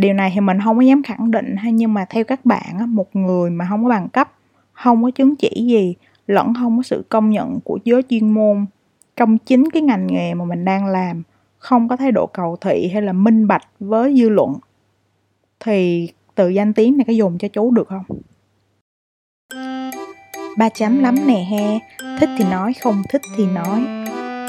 điều 0.00 0.14
này 0.14 0.32
thì 0.34 0.40
mình 0.40 0.58
không 0.64 0.76
có 0.76 0.82
dám 0.82 1.02
khẳng 1.02 1.30
định 1.30 1.56
hay 1.56 1.72
nhưng 1.72 1.94
mà 1.94 2.04
theo 2.10 2.24
các 2.24 2.44
bạn 2.44 2.78
á, 2.78 2.86
một 2.86 3.16
người 3.16 3.50
mà 3.50 3.66
không 3.68 3.82
có 3.82 3.88
bằng 3.88 4.08
cấp 4.08 4.32
không 4.72 5.02
có 5.02 5.10
chứng 5.10 5.36
chỉ 5.36 5.66
gì 5.66 5.94
lẫn 6.26 6.54
không 6.54 6.76
có 6.76 6.82
sự 6.82 7.04
công 7.08 7.30
nhận 7.30 7.60
của 7.64 7.78
giới 7.84 8.02
chuyên 8.02 8.34
môn 8.34 8.66
trong 9.16 9.38
chính 9.38 9.70
cái 9.70 9.82
ngành 9.82 10.06
nghề 10.06 10.34
mà 10.34 10.44
mình 10.44 10.64
đang 10.64 10.86
làm 10.86 11.22
không 11.58 11.88
có 11.88 11.96
thái 11.96 12.12
độ 12.12 12.26
cầu 12.26 12.56
thị 12.60 12.90
hay 12.92 13.02
là 13.02 13.12
minh 13.12 13.46
bạch 13.46 13.62
với 13.80 14.16
dư 14.16 14.28
luận 14.28 14.54
thì 15.60 16.08
từ 16.34 16.48
danh 16.48 16.72
tiếng 16.72 16.96
này 16.96 17.04
có 17.06 17.12
dùng 17.12 17.38
cho 17.38 17.48
chú 17.48 17.70
được 17.70 17.88
không? 17.88 18.04
Ba 20.58 20.68
chấm 20.68 20.98
lắm 20.98 21.14
nè 21.26 21.44
he 21.50 21.78
thích 22.20 22.28
thì 22.38 22.44
nói 22.50 22.72
không 22.72 23.02
thích 23.10 23.22
thì 23.36 23.46
nói. 23.46 23.80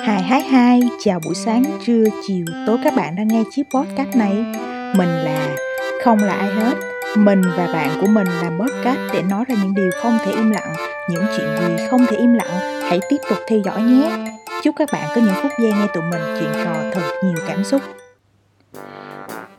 Hai 0.05 0.21
hai 0.21 0.41
hai 0.41 0.81
chào 1.03 1.19
buổi 1.25 1.35
sáng 1.35 1.63
trưa 1.85 2.05
chiều 2.27 2.45
tối 2.67 2.77
các 2.83 2.93
bạn 2.97 3.15
đang 3.15 3.27
nghe 3.27 3.43
chiếc 3.51 3.63
podcast 3.73 4.17
này 4.17 4.33
mình 4.95 5.09
là 5.09 5.47
không 6.03 6.17
là 6.23 6.33
ai 6.33 6.47
hết. 6.47 6.73
Mình 7.17 7.41
và 7.57 7.67
bạn 7.73 7.89
của 8.01 8.07
mình 8.07 8.27
làm 8.41 8.59
podcast 8.59 8.99
để 9.13 9.21
nói 9.21 9.45
ra 9.47 9.55
những 9.63 9.75
điều 9.75 9.89
không 10.03 10.17
thể 10.25 10.31
im 10.31 10.51
lặng, 10.51 10.73
những 11.09 11.23
chuyện 11.37 11.47
gì 11.59 11.85
không 11.91 12.05
thể 12.09 12.17
im 12.17 12.33
lặng. 12.33 12.81
Hãy 12.89 12.99
tiếp 13.09 13.17
tục 13.29 13.37
theo 13.47 13.59
dõi 13.59 13.81
nhé. 13.81 14.11
Chúc 14.63 14.75
các 14.77 14.89
bạn 14.93 15.03
có 15.15 15.21
những 15.21 15.35
phút 15.43 15.51
giây 15.59 15.73
nghe 15.73 15.87
tụi 15.93 16.03
mình 16.03 16.21
chuyện 16.39 16.49
trò 16.65 16.73
thật 16.93 17.01
nhiều 17.23 17.35
cảm 17.47 17.63
xúc. 17.63 17.81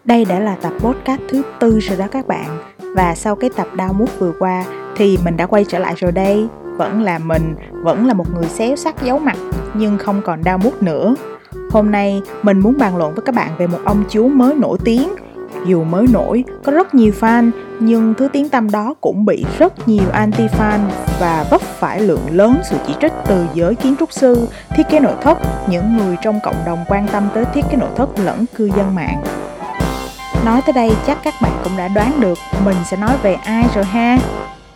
Đây 0.04 0.24
đã 0.24 0.38
là 0.38 0.56
tập 0.62 0.72
podcast 0.78 1.20
thứ 1.28 1.42
tư 1.60 1.78
rồi 1.78 1.98
đó 1.98 2.06
các 2.12 2.26
bạn. 2.26 2.58
Và 2.96 3.14
sau 3.14 3.36
cái 3.36 3.50
tập 3.56 3.66
đau 3.74 3.92
mút 3.92 4.18
vừa 4.18 4.32
qua 4.38 4.64
thì 4.96 5.18
mình 5.24 5.36
đã 5.36 5.46
quay 5.46 5.64
trở 5.68 5.78
lại 5.78 5.94
rồi 5.96 6.12
đây. 6.12 6.46
Vẫn 6.76 7.02
là 7.02 7.18
mình, 7.18 7.54
vẫn 7.72 8.06
là 8.06 8.14
một 8.14 8.34
người 8.34 8.48
xéo 8.48 8.76
sắc 8.76 9.02
giấu 9.02 9.18
mặt, 9.18 9.36
nhưng 9.74 9.98
không 9.98 10.22
còn 10.24 10.44
đau 10.44 10.58
mút 10.58 10.82
nữa. 10.82 11.14
Hôm 11.70 11.90
nay 11.90 12.22
mình 12.42 12.60
muốn 12.60 12.74
bàn 12.78 12.96
luận 12.96 13.14
với 13.14 13.24
các 13.26 13.34
bạn 13.34 13.50
về 13.58 13.66
một 13.66 13.78
ông 13.84 14.04
chú 14.08 14.28
mới 14.28 14.54
nổi 14.54 14.78
tiếng 14.84 15.08
dù 15.66 15.84
mới 15.84 16.06
nổi, 16.12 16.44
có 16.64 16.72
rất 16.72 16.94
nhiều 16.94 17.12
fan, 17.20 17.50
nhưng 17.80 18.14
thứ 18.18 18.28
tiếng 18.32 18.48
tâm 18.48 18.70
đó 18.70 18.94
cũng 19.00 19.24
bị 19.24 19.44
rất 19.58 19.88
nhiều 19.88 20.04
anti-fan 20.12 20.78
và 21.20 21.46
vấp 21.50 21.60
phải 21.60 22.00
lượng 22.00 22.26
lớn 22.30 22.56
sự 22.64 22.76
chỉ 22.86 22.94
trích 23.00 23.12
từ 23.26 23.46
giới 23.54 23.74
kiến 23.74 23.94
trúc 23.98 24.12
sư, 24.12 24.48
thiết 24.70 24.82
kế 24.90 25.00
nội 25.00 25.14
thất, 25.22 25.38
những 25.68 25.96
người 25.96 26.16
trong 26.22 26.40
cộng 26.42 26.62
đồng 26.66 26.84
quan 26.88 27.08
tâm 27.12 27.28
tới 27.34 27.44
thiết 27.54 27.64
kế 27.70 27.76
nội 27.76 27.90
thất 27.96 28.08
lẫn 28.18 28.44
cư 28.56 28.70
dân 28.76 28.94
mạng. 28.94 29.22
Nói 30.44 30.62
tới 30.66 30.72
đây 30.72 30.90
chắc 31.06 31.18
các 31.24 31.34
bạn 31.42 31.52
cũng 31.64 31.76
đã 31.76 31.88
đoán 31.88 32.20
được 32.20 32.38
mình 32.64 32.76
sẽ 32.90 32.96
nói 32.96 33.16
về 33.22 33.34
ai 33.34 33.64
rồi 33.74 33.84
ha. 33.84 34.18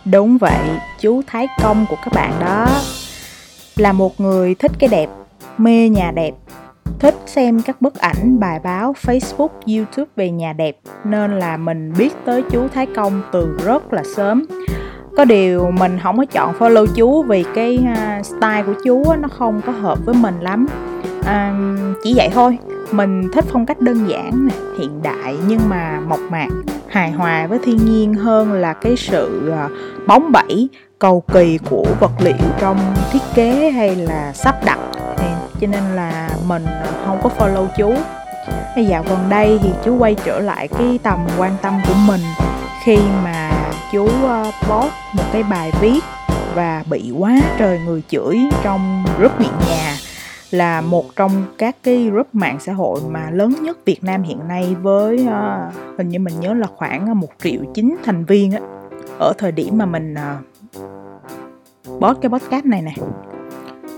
Đúng 0.05 0.39
vậy, 0.39 0.61
chú 1.01 1.23
Thái 1.27 1.47
Công 1.63 1.87
của 1.91 1.97
các 2.05 2.15
bạn 2.15 2.33
đó. 2.41 2.67
Là 3.77 3.93
một 3.93 4.21
người 4.21 4.55
thích 4.55 4.73
cái 4.79 4.89
đẹp, 4.89 5.09
mê 5.59 5.89
nhà 5.89 6.11
đẹp 6.11 6.35
thích 6.99 7.15
xem 7.27 7.63
các 7.63 7.83
bức 7.83 7.95
ảnh 7.95 8.41
bài 8.41 8.61
báo 8.65 8.95
facebook 9.03 9.49
youtube 9.77 10.11
về 10.17 10.31
nhà 10.31 10.53
đẹp 10.53 10.79
nên 11.05 11.39
là 11.39 11.57
mình 11.57 11.93
biết 11.99 12.13
tới 12.25 12.43
chú 12.51 12.69
thái 12.69 12.87
công 12.97 13.23
từ 13.33 13.59
rất 13.65 13.93
là 13.93 14.03
sớm. 14.17 14.47
Có 15.17 15.25
điều 15.25 15.71
mình 15.71 15.99
không 16.03 16.19
có 16.19 16.25
chọn 16.25 16.55
follow 16.59 16.87
chú 16.95 17.23
vì 17.23 17.45
cái 17.55 17.79
à, 17.87 18.23
style 18.23 18.63
của 18.67 18.75
chú 18.85 19.05
nó 19.21 19.29
không 19.29 19.61
có 19.67 19.73
hợp 19.73 19.99
với 20.05 20.15
mình 20.15 20.41
lắm. 20.41 20.67
À, 21.25 21.55
chỉ 22.03 22.15
vậy 22.17 22.29
thôi 22.33 22.59
mình 22.93 23.29
thích 23.33 23.45
phong 23.49 23.67
cách 23.67 23.81
đơn 23.81 24.09
giản 24.09 24.49
hiện 24.79 25.03
đại 25.03 25.37
nhưng 25.49 25.61
mà 25.69 26.01
mộc 26.09 26.21
mạc 26.31 26.49
hài 26.89 27.11
hòa 27.11 27.47
với 27.47 27.59
thiên 27.65 27.77
nhiên 27.77 28.15
hơn 28.15 28.53
là 28.53 28.73
cái 28.73 28.97
sự 28.97 29.51
à, 29.53 29.69
bóng 30.07 30.33
bẩy 30.33 30.69
cầu 30.99 31.23
kỳ 31.33 31.59
của 31.71 31.87
vật 32.01 32.13
liệu 32.21 32.37
trong 32.59 32.79
thiết 33.13 33.23
kế 33.35 33.71
hay 33.71 33.97
là 33.97 34.33
sắp 34.33 34.55
đặt 34.65 34.79
cho 35.61 35.67
nên 35.67 35.83
là 35.97 36.31
mình 36.47 36.67
không 37.07 37.19
có 37.23 37.31
follow 37.39 37.67
chú. 37.77 37.95
Bây 38.77 38.87
dạo 38.87 39.05
gần 39.09 39.19
đây 39.29 39.59
thì 39.63 39.71
chú 39.85 39.97
quay 39.99 40.17
trở 40.25 40.41
lại 40.41 40.69
cái 40.69 40.99
tầm 41.03 41.27
quan 41.39 41.57
tâm 41.63 41.81
của 41.89 41.95
mình 42.07 42.21
khi 42.85 42.99
mà 43.25 43.51
chú 43.93 44.09
ờ, 44.27 44.51
post 44.69 44.93
một 45.17 45.25
cái 45.33 45.43
bài 45.43 45.73
viết 45.81 46.01
và 46.55 46.85
bị 46.91 47.13
quá 47.19 47.41
trời 47.59 47.79
người 47.87 48.03
chửi 48.09 48.39
trong 48.63 49.05
group 49.19 49.41
miệng 49.41 49.59
nhà 49.69 49.97
là 50.51 50.81
một 50.81 51.17
trong 51.17 51.45
các 51.59 51.77
cái 51.83 52.05
group 52.05 52.27
mạng 52.33 52.59
xã 52.61 52.73
hội 52.73 53.01
mà 53.09 53.31
lớn 53.31 53.55
nhất 53.63 53.79
Việt 53.85 54.05
Nam 54.05 54.23
hiện 54.23 54.49
nay 54.49 54.77
với 54.83 55.27
uh, 55.29 55.99
hình 55.99 56.09
như 56.09 56.19
mình 56.19 56.41
nhớ 56.41 56.55
là 56.55 56.67
khoảng 56.77 57.07
ờ, 57.07 57.15
một 57.15 57.29
triệu 57.43 57.61
chín 57.75 57.97
thành 58.05 58.25
viên 58.25 58.53
á. 58.53 58.61
Ở 59.19 59.33
thời 59.39 59.53
điểm 59.53 59.79
mà 59.79 59.87
mình 59.87 60.15
uh, 60.15 60.83
post 62.01 62.21
cái 62.23 62.31
podcast 62.31 62.65
này 62.65 62.83
nè 62.83 62.93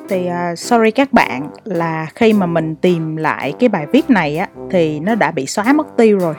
thì 0.09 0.29
uh, 0.29 0.59
sorry 0.59 0.91
các 0.91 1.13
bạn 1.13 1.51
là 1.65 2.07
khi 2.15 2.33
mà 2.33 2.47
mình 2.47 2.75
tìm 2.75 3.17
lại 3.17 3.53
cái 3.59 3.69
bài 3.69 3.87
viết 3.93 4.11
này 4.11 4.37
á 4.37 4.49
thì 4.71 5.01
nó 5.01 5.15
đã 5.15 5.31
bị 5.31 5.47
xóa 5.47 5.73
mất 5.73 5.97
tiêu 5.97 6.19
rồi. 6.19 6.35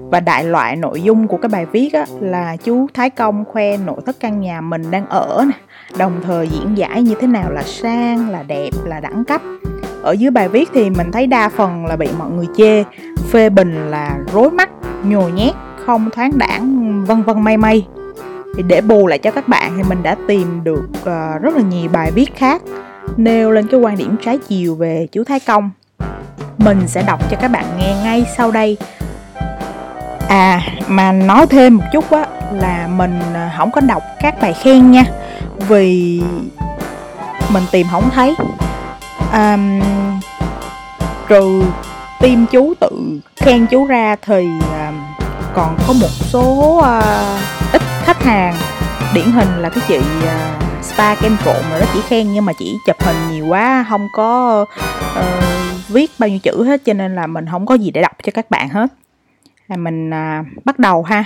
Và 0.00 0.20
đại 0.20 0.44
loại 0.44 0.76
nội 0.76 1.02
dung 1.02 1.28
của 1.28 1.36
cái 1.36 1.48
bài 1.48 1.66
viết 1.66 1.92
á 1.92 2.06
là 2.20 2.56
chú 2.56 2.86
Thái 2.94 3.10
Công 3.10 3.44
khoe 3.44 3.76
nội 3.76 4.00
thất 4.06 4.16
căn 4.20 4.40
nhà 4.40 4.60
mình 4.60 4.90
đang 4.90 5.06
ở 5.06 5.44
nè 5.48 5.54
đồng 5.98 6.20
thời 6.24 6.48
diễn 6.48 6.76
giải 6.76 7.02
như 7.02 7.14
thế 7.20 7.26
nào 7.26 7.50
là 7.50 7.62
sang 7.62 8.30
là 8.30 8.42
đẹp 8.42 8.70
là 8.84 9.00
đẳng 9.00 9.24
cấp. 9.24 9.40
Ở 10.02 10.12
dưới 10.12 10.30
bài 10.30 10.48
viết 10.48 10.70
thì 10.74 10.90
mình 10.90 11.12
thấy 11.12 11.26
đa 11.26 11.48
phần 11.48 11.86
là 11.86 11.96
bị 11.96 12.08
mọi 12.18 12.30
người 12.30 12.46
chê 12.56 12.84
phê 13.30 13.50
bình 13.50 13.90
là 13.90 14.18
rối 14.32 14.50
mắt 14.50 14.70
nhồi 15.04 15.32
nhét 15.32 15.54
không 15.86 16.10
thoáng 16.10 16.38
đảng 16.38 17.04
vân 17.04 17.22
vân 17.22 17.44
may 17.44 17.56
may. 17.56 17.86
Thì 18.56 18.62
để 18.62 18.80
bù 18.80 19.06
lại 19.06 19.18
cho 19.18 19.30
các 19.30 19.48
bạn 19.48 19.72
thì 19.76 19.82
mình 19.88 20.02
đã 20.02 20.16
tìm 20.28 20.64
được 20.64 20.88
uh, 21.00 21.42
rất 21.42 21.56
là 21.56 21.62
nhiều 21.62 21.90
bài 21.92 22.10
viết 22.14 22.36
khác 22.36 22.62
nêu 23.16 23.50
lên 23.50 23.66
cái 23.66 23.80
quan 23.80 23.96
điểm 23.96 24.16
trái 24.24 24.38
chiều 24.48 24.74
về 24.74 25.06
chú 25.12 25.24
Thái 25.24 25.40
Công. 25.40 25.70
Mình 26.58 26.88
sẽ 26.88 27.02
đọc 27.02 27.30
cho 27.30 27.36
các 27.40 27.50
bạn 27.50 27.64
nghe 27.78 27.94
ngay 28.04 28.26
sau 28.36 28.50
đây. 28.50 28.76
À, 30.28 30.60
mà 30.88 31.12
nói 31.12 31.46
thêm 31.46 31.76
một 31.76 31.84
chút 31.92 32.10
á 32.10 32.26
là 32.52 32.88
mình 32.96 33.20
à, 33.34 33.54
không 33.58 33.70
có 33.70 33.80
đọc 33.80 34.02
các 34.20 34.40
bài 34.40 34.52
khen 34.52 34.90
nha 34.90 35.04
vì 35.68 36.20
mình 37.52 37.64
tìm 37.72 37.86
không 37.90 38.10
thấy 38.10 38.34
à, 39.32 39.58
trừ 41.28 41.62
tim 42.20 42.46
chú 42.46 42.74
tự 42.80 43.20
khen 43.36 43.66
chú 43.66 43.86
ra 43.86 44.16
thì 44.26 44.46
à, 44.72 44.92
còn 45.54 45.76
có 45.86 45.92
một 45.92 46.10
số 46.10 46.76
à, 46.84 47.00
ít 47.72 47.82
khách 48.04 48.22
hàng 48.22 48.54
điển 49.14 49.32
hình 49.32 49.48
là 49.58 49.68
cái 49.68 49.84
chị 49.88 50.00
à, 50.26 50.60
spa 50.86 51.14
kem 51.14 51.36
trộn 51.44 51.62
mà 51.70 51.78
nó 51.80 51.86
chỉ 51.94 52.00
khen 52.08 52.32
nhưng 52.32 52.44
mà 52.44 52.52
chỉ 52.58 52.76
chụp 52.86 52.96
hình 53.00 53.16
nhiều 53.30 53.46
quá 53.48 53.86
không 53.88 54.08
có 54.14 54.60
uh, 55.18 55.88
viết 55.88 56.10
bao 56.18 56.28
nhiêu 56.28 56.38
chữ 56.42 56.64
hết 56.64 56.84
cho 56.84 56.92
nên 56.92 57.14
là 57.14 57.26
mình 57.26 57.46
không 57.50 57.66
có 57.66 57.74
gì 57.74 57.90
để 57.90 58.02
đọc 58.02 58.16
cho 58.22 58.32
các 58.34 58.50
bạn 58.50 58.68
hết. 58.68 58.92
À, 59.68 59.76
mình 59.76 60.10
uh, 60.10 60.64
bắt 60.64 60.78
đầu 60.78 61.02
ha. 61.02 61.24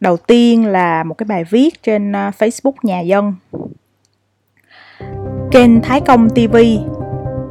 Đầu 0.00 0.16
tiên 0.16 0.66
là 0.66 1.04
một 1.04 1.14
cái 1.14 1.24
bài 1.24 1.44
viết 1.50 1.82
trên 1.82 2.12
uh, 2.12 2.34
facebook 2.38 2.72
nhà 2.82 3.00
dân. 3.00 3.34
Kênh 5.50 5.82
thái 5.82 6.00
công 6.00 6.30
tv 6.30 6.56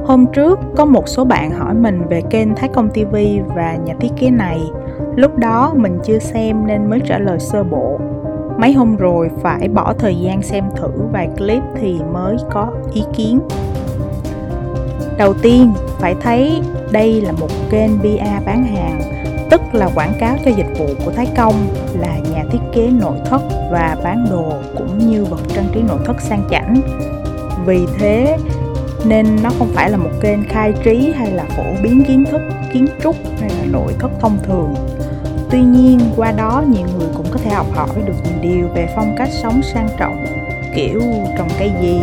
hôm 0.06 0.26
trước 0.34 0.60
có 0.76 0.86
một 0.86 1.08
số 1.08 1.26
bạn 1.26 1.52
hỏi 1.52 1.74
mình 1.74 2.08
về 2.10 2.22
kênh 2.30 2.56
thái 2.56 2.70
công 2.74 2.90
tv 2.90 3.16
và 3.56 3.76
nhà 3.86 3.94
thiết 4.00 4.10
kế 4.20 4.30
này. 4.30 4.60
Lúc 5.16 5.38
đó 5.38 5.74
mình 5.76 6.00
chưa 6.04 6.20
xem 6.20 6.68
nên 6.68 6.90
mới 6.90 7.00
trả 7.06 7.20
lời 7.20 7.40
sơ 7.40 7.64
bộ 7.64 8.00
mấy 8.58 8.74
hôm 8.74 8.96
rồi 8.96 9.30
phải 9.42 9.68
bỏ 9.68 9.94
thời 10.00 10.16
gian 10.16 10.42
xem 10.42 10.64
thử 10.76 10.90
vài 11.12 11.30
clip 11.38 11.64
thì 11.82 12.00
mới 12.14 12.36
có 12.52 12.68
ý 12.94 13.04
kiến. 13.16 13.40
Đầu 15.18 15.34
tiên, 15.34 15.74
phải 16.00 16.16
thấy 16.22 16.62
đây 16.92 17.22
là 17.22 17.32
một 17.32 17.48
kênh 17.70 17.92
pa 18.00 18.40
bán 18.46 18.64
hàng, 18.64 19.02
tức 19.50 19.62
là 19.74 19.90
quảng 19.96 20.14
cáo 20.20 20.36
cho 20.46 20.52
dịch 20.52 20.80
vụ 20.80 20.86
của 21.06 21.12
thái 21.12 21.28
công, 21.38 21.54
là 22.00 22.18
nhà 22.34 22.44
thiết 22.52 22.60
kế 22.74 22.88
nội 22.88 23.18
thất 23.26 23.42
và 23.72 23.98
bán 24.04 24.26
đồ 24.30 24.54
cũng 24.78 24.98
như 24.98 25.26
vật 25.26 25.42
trang 25.48 25.68
trí 25.74 25.82
nội 25.82 26.00
thất 26.06 26.22
sang 26.22 26.44
chảnh. 26.52 26.82
Vì 27.66 27.80
thế, 28.00 28.38
nên 29.06 29.28
nó 29.44 29.50
không 29.60 29.68
phải 29.74 29.90
là 29.90 29.98
một 29.98 30.12
kênh 30.22 30.44
khai 30.50 30.74
trí 30.84 31.14
hay 31.16 31.32
là 31.32 31.44
phổ 31.58 31.64
biến 31.84 32.04
kiến 32.08 32.26
thức, 32.32 32.42
kiến 32.74 32.88
trúc 33.04 33.16
hay 33.40 33.50
là 33.50 33.66
nội 33.72 33.94
thất 34.00 34.12
thông 34.20 34.38
thường. 34.44 34.76
Tuy 35.52 35.62
nhiên, 35.62 36.00
qua 36.16 36.32
đó 36.32 36.64
nhiều 36.68 36.88
người 36.98 37.08
cũng 37.18 37.26
có 37.32 37.40
thể 37.44 37.50
học 37.50 37.68
hỏi 37.76 37.90
được 38.06 38.14
nhiều 38.24 38.34
điều 38.42 38.68
về 38.76 38.88
phong 38.96 39.16
cách 39.18 39.30
sống 39.44 39.62
sang 39.64 39.90
trọng, 39.98 40.26
kiểu 40.76 41.02
trồng 41.38 41.48
cây 41.60 41.72
gì, 41.82 42.00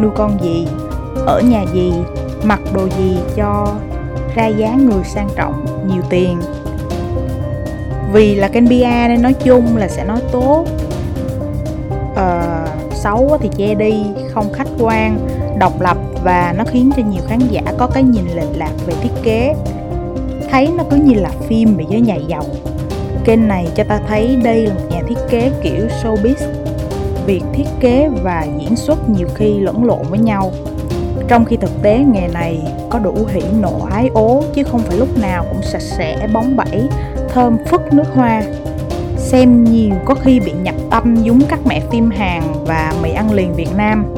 nuôi 0.00 0.10
con 0.14 0.38
gì, 0.42 0.66
ở 1.26 1.40
nhà 1.40 1.64
gì, 1.74 1.92
mặc 2.42 2.60
đồ 2.74 2.88
gì 2.98 3.18
cho 3.36 3.74
ra 4.34 4.46
dáng 4.46 4.86
người 4.86 5.04
sang 5.04 5.28
trọng, 5.36 5.64
nhiều 5.88 6.02
tiền. 6.10 6.40
Vì 8.12 8.34
là 8.34 8.48
kênh 8.48 8.66
PR 8.66 9.08
nên 9.08 9.22
nói 9.22 9.34
chung 9.44 9.76
là 9.76 9.88
sẽ 9.88 10.04
nói 10.04 10.20
tốt, 10.32 10.64
à, 12.16 12.64
xấu 12.92 13.38
thì 13.40 13.50
che 13.56 13.74
đi, 13.74 14.04
không 14.34 14.52
khách 14.52 14.68
quan, 14.78 15.18
độc 15.58 15.80
lập 15.80 15.96
và 16.24 16.54
nó 16.58 16.64
khiến 16.66 16.90
cho 16.96 17.02
nhiều 17.02 17.22
khán 17.28 17.38
giả 17.50 17.62
có 17.78 17.86
cái 17.86 18.02
nhìn 18.02 18.24
lệch 18.34 18.56
lạc 18.56 18.72
về 18.86 18.94
thiết 19.02 19.12
kế. 19.22 19.54
Thấy 20.50 20.68
nó 20.76 20.84
cứ 20.90 20.96
như 20.96 21.14
là 21.14 21.30
phim 21.48 21.76
về 21.76 21.84
giới 21.88 22.00
nhà 22.00 22.16
giàu 22.28 22.44
Kênh 23.24 23.48
này 23.48 23.68
cho 23.74 23.84
ta 23.84 24.00
thấy 24.08 24.38
đây 24.44 24.66
là 24.66 24.74
một 24.74 24.80
nhà 24.90 25.02
thiết 25.08 25.18
kế 25.28 25.50
kiểu 25.62 25.86
showbiz. 26.02 26.52
Việc 27.26 27.42
thiết 27.52 27.66
kế 27.80 28.08
và 28.22 28.46
diễn 28.58 28.76
xuất 28.76 29.08
nhiều 29.08 29.28
khi 29.34 29.60
lẫn 29.60 29.84
lộn 29.84 30.02
với 30.10 30.18
nhau. 30.18 30.52
Trong 31.28 31.44
khi 31.44 31.56
thực 31.56 31.82
tế 31.82 31.98
nghề 31.98 32.28
này 32.28 32.62
có 32.90 32.98
đủ 32.98 33.14
hỉ 33.28 33.42
nộ 33.60 33.86
ái 33.90 34.10
ố 34.14 34.42
chứ 34.54 34.62
không 34.64 34.80
phải 34.80 34.96
lúc 34.96 35.18
nào 35.18 35.44
cũng 35.52 35.62
sạch 35.62 35.82
sẽ 35.82 36.28
bóng 36.32 36.56
bẩy, 36.56 36.88
thơm 37.28 37.56
phức 37.66 37.92
nước 37.92 38.06
hoa 38.14 38.42
xem 39.16 39.64
nhiều 39.64 39.90
có 40.04 40.14
khi 40.14 40.40
bị 40.40 40.52
nhập 40.62 40.74
tâm 40.90 41.16
giống 41.16 41.40
các 41.48 41.60
mẹ 41.66 41.80
phim 41.90 42.10
Hàn 42.10 42.42
và 42.66 42.92
mì 43.02 43.10
ăn 43.10 43.32
liền 43.32 43.54
Việt 43.54 43.76
Nam 43.76 44.14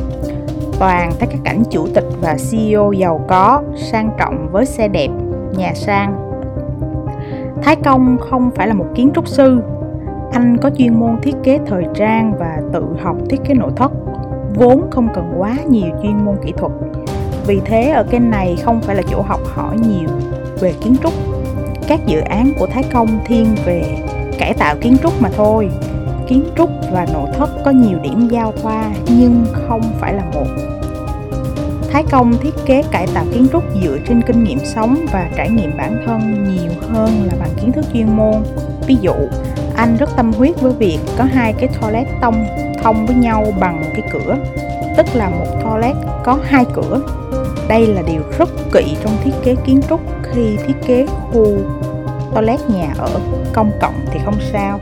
toàn 0.78 1.12
thấy 1.18 1.28
các 1.30 1.40
cảnh 1.44 1.62
chủ 1.70 1.86
tịch 1.94 2.04
và 2.20 2.36
CEO 2.50 2.92
giàu 2.92 3.24
có 3.28 3.62
sang 3.76 4.10
trọng 4.18 4.48
với 4.52 4.66
xe 4.66 4.88
đẹp 4.88 5.08
nhà 5.56 5.72
sang 5.74 6.29
Thái 7.62 7.76
Công 7.84 8.18
không 8.18 8.50
phải 8.54 8.68
là 8.68 8.74
một 8.74 8.86
kiến 8.94 9.10
trúc 9.14 9.28
sư. 9.28 9.62
Anh 10.32 10.56
có 10.56 10.70
chuyên 10.70 10.94
môn 10.94 11.20
thiết 11.22 11.34
kế 11.42 11.58
thời 11.66 11.84
trang 11.94 12.34
và 12.38 12.60
tự 12.72 12.84
học 13.02 13.16
thiết 13.30 13.40
kế 13.44 13.54
nội 13.54 13.70
thất, 13.76 13.92
vốn 14.54 14.90
không 14.90 15.08
cần 15.14 15.34
quá 15.38 15.56
nhiều 15.68 15.90
chuyên 16.02 16.24
môn 16.24 16.36
kỹ 16.44 16.52
thuật. 16.56 16.72
Vì 17.46 17.60
thế 17.64 17.90
ở 17.90 18.02
kênh 18.02 18.30
này 18.30 18.56
không 18.64 18.80
phải 18.80 18.96
là 18.96 19.02
chỗ 19.10 19.22
học 19.22 19.40
hỏi 19.44 19.76
nhiều 19.78 20.08
về 20.60 20.74
kiến 20.84 20.96
trúc. 21.02 21.12
Các 21.88 22.00
dự 22.06 22.20
án 22.20 22.52
của 22.58 22.66
Thái 22.66 22.84
Công 22.92 23.08
thiên 23.26 23.46
về 23.64 23.82
cải 24.38 24.54
tạo 24.54 24.76
kiến 24.80 24.96
trúc 25.02 25.22
mà 25.22 25.28
thôi. 25.36 25.70
Kiến 26.26 26.44
trúc 26.56 26.70
và 26.92 27.06
nội 27.12 27.28
thất 27.34 27.50
có 27.64 27.70
nhiều 27.70 27.98
điểm 28.02 28.28
giao 28.28 28.52
thoa 28.62 28.90
nhưng 29.06 29.44
không 29.52 29.82
phải 30.00 30.14
là 30.14 30.22
một. 30.34 30.46
Thái 31.92 32.04
Công 32.10 32.38
thiết 32.38 32.54
kế 32.66 32.82
cải 32.90 33.06
tạo 33.14 33.24
kiến 33.32 33.46
trúc 33.52 33.64
dựa 33.82 33.98
trên 34.08 34.22
kinh 34.22 34.44
nghiệm 34.44 34.58
sống 34.64 35.06
và 35.12 35.30
trải 35.36 35.50
nghiệm 35.50 35.76
bản 35.76 36.02
thân 36.06 36.44
nhiều 36.44 36.72
hơn 36.80 37.26
là 37.26 37.32
bằng 37.40 37.50
kiến 37.60 37.72
thức 37.72 37.84
chuyên 37.92 38.16
môn. 38.16 38.42
Ví 38.86 38.96
dụ, 39.00 39.14
anh 39.76 39.96
rất 39.96 40.10
tâm 40.16 40.32
huyết 40.32 40.60
với 40.60 40.72
việc 40.72 40.98
có 41.18 41.24
hai 41.24 41.52
cái 41.52 41.68
toilet 41.80 42.06
tông 42.20 42.46
thông 42.82 43.06
với 43.06 43.16
nhau 43.16 43.46
bằng 43.60 43.80
một 43.80 43.88
cái 43.92 44.02
cửa, 44.12 44.36
tức 44.96 45.06
là 45.14 45.28
một 45.28 45.46
toilet 45.64 45.96
có 46.24 46.38
hai 46.42 46.64
cửa. 46.74 47.00
Đây 47.68 47.86
là 47.86 48.02
điều 48.02 48.22
rất 48.38 48.48
kỵ 48.72 48.96
trong 49.04 49.12
thiết 49.24 49.34
kế 49.44 49.54
kiến 49.66 49.80
trúc 49.88 50.00
khi 50.22 50.56
thiết 50.66 50.74
kế 50.86 51.06
khu 51.06 51.46
toilet 52.34 52.60
nhà 52.70 52.94
ở 52.98 53.20
công 53.52 53.70
cộng 53.80 53.94
thì 54.12 54.20
không 54.24 54.38
sao. 54.52 54.78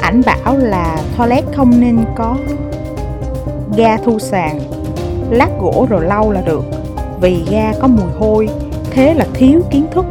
Ảnh 0.00 0.22
bảo 0.26 0.56
là 0.56 0.96
toilet 1.18 1.44
không 1.56 1.80
nên 1.80 2.04
có 2.16 2.36
ga 3.76 3.96
thu 3.96 4.18
sàn 4.18 4.60
lát 5.30 5.48
gỗ 5.60 5.86
rồi 5.90 6.04
lau 6.04 6.30
là 6.30 6.40
được. 6.40 6.64
Vì 7.20 7.44
ga 7.50 7.72
có 7.80 7.88
mùi 7.88 8.10
hôi, 8.18 8.48
thế 8.90 9.14
là 9.14 9.26
thiếu 9.34 9.60
kiến 9.70 9.86
thức. 9.90 10.04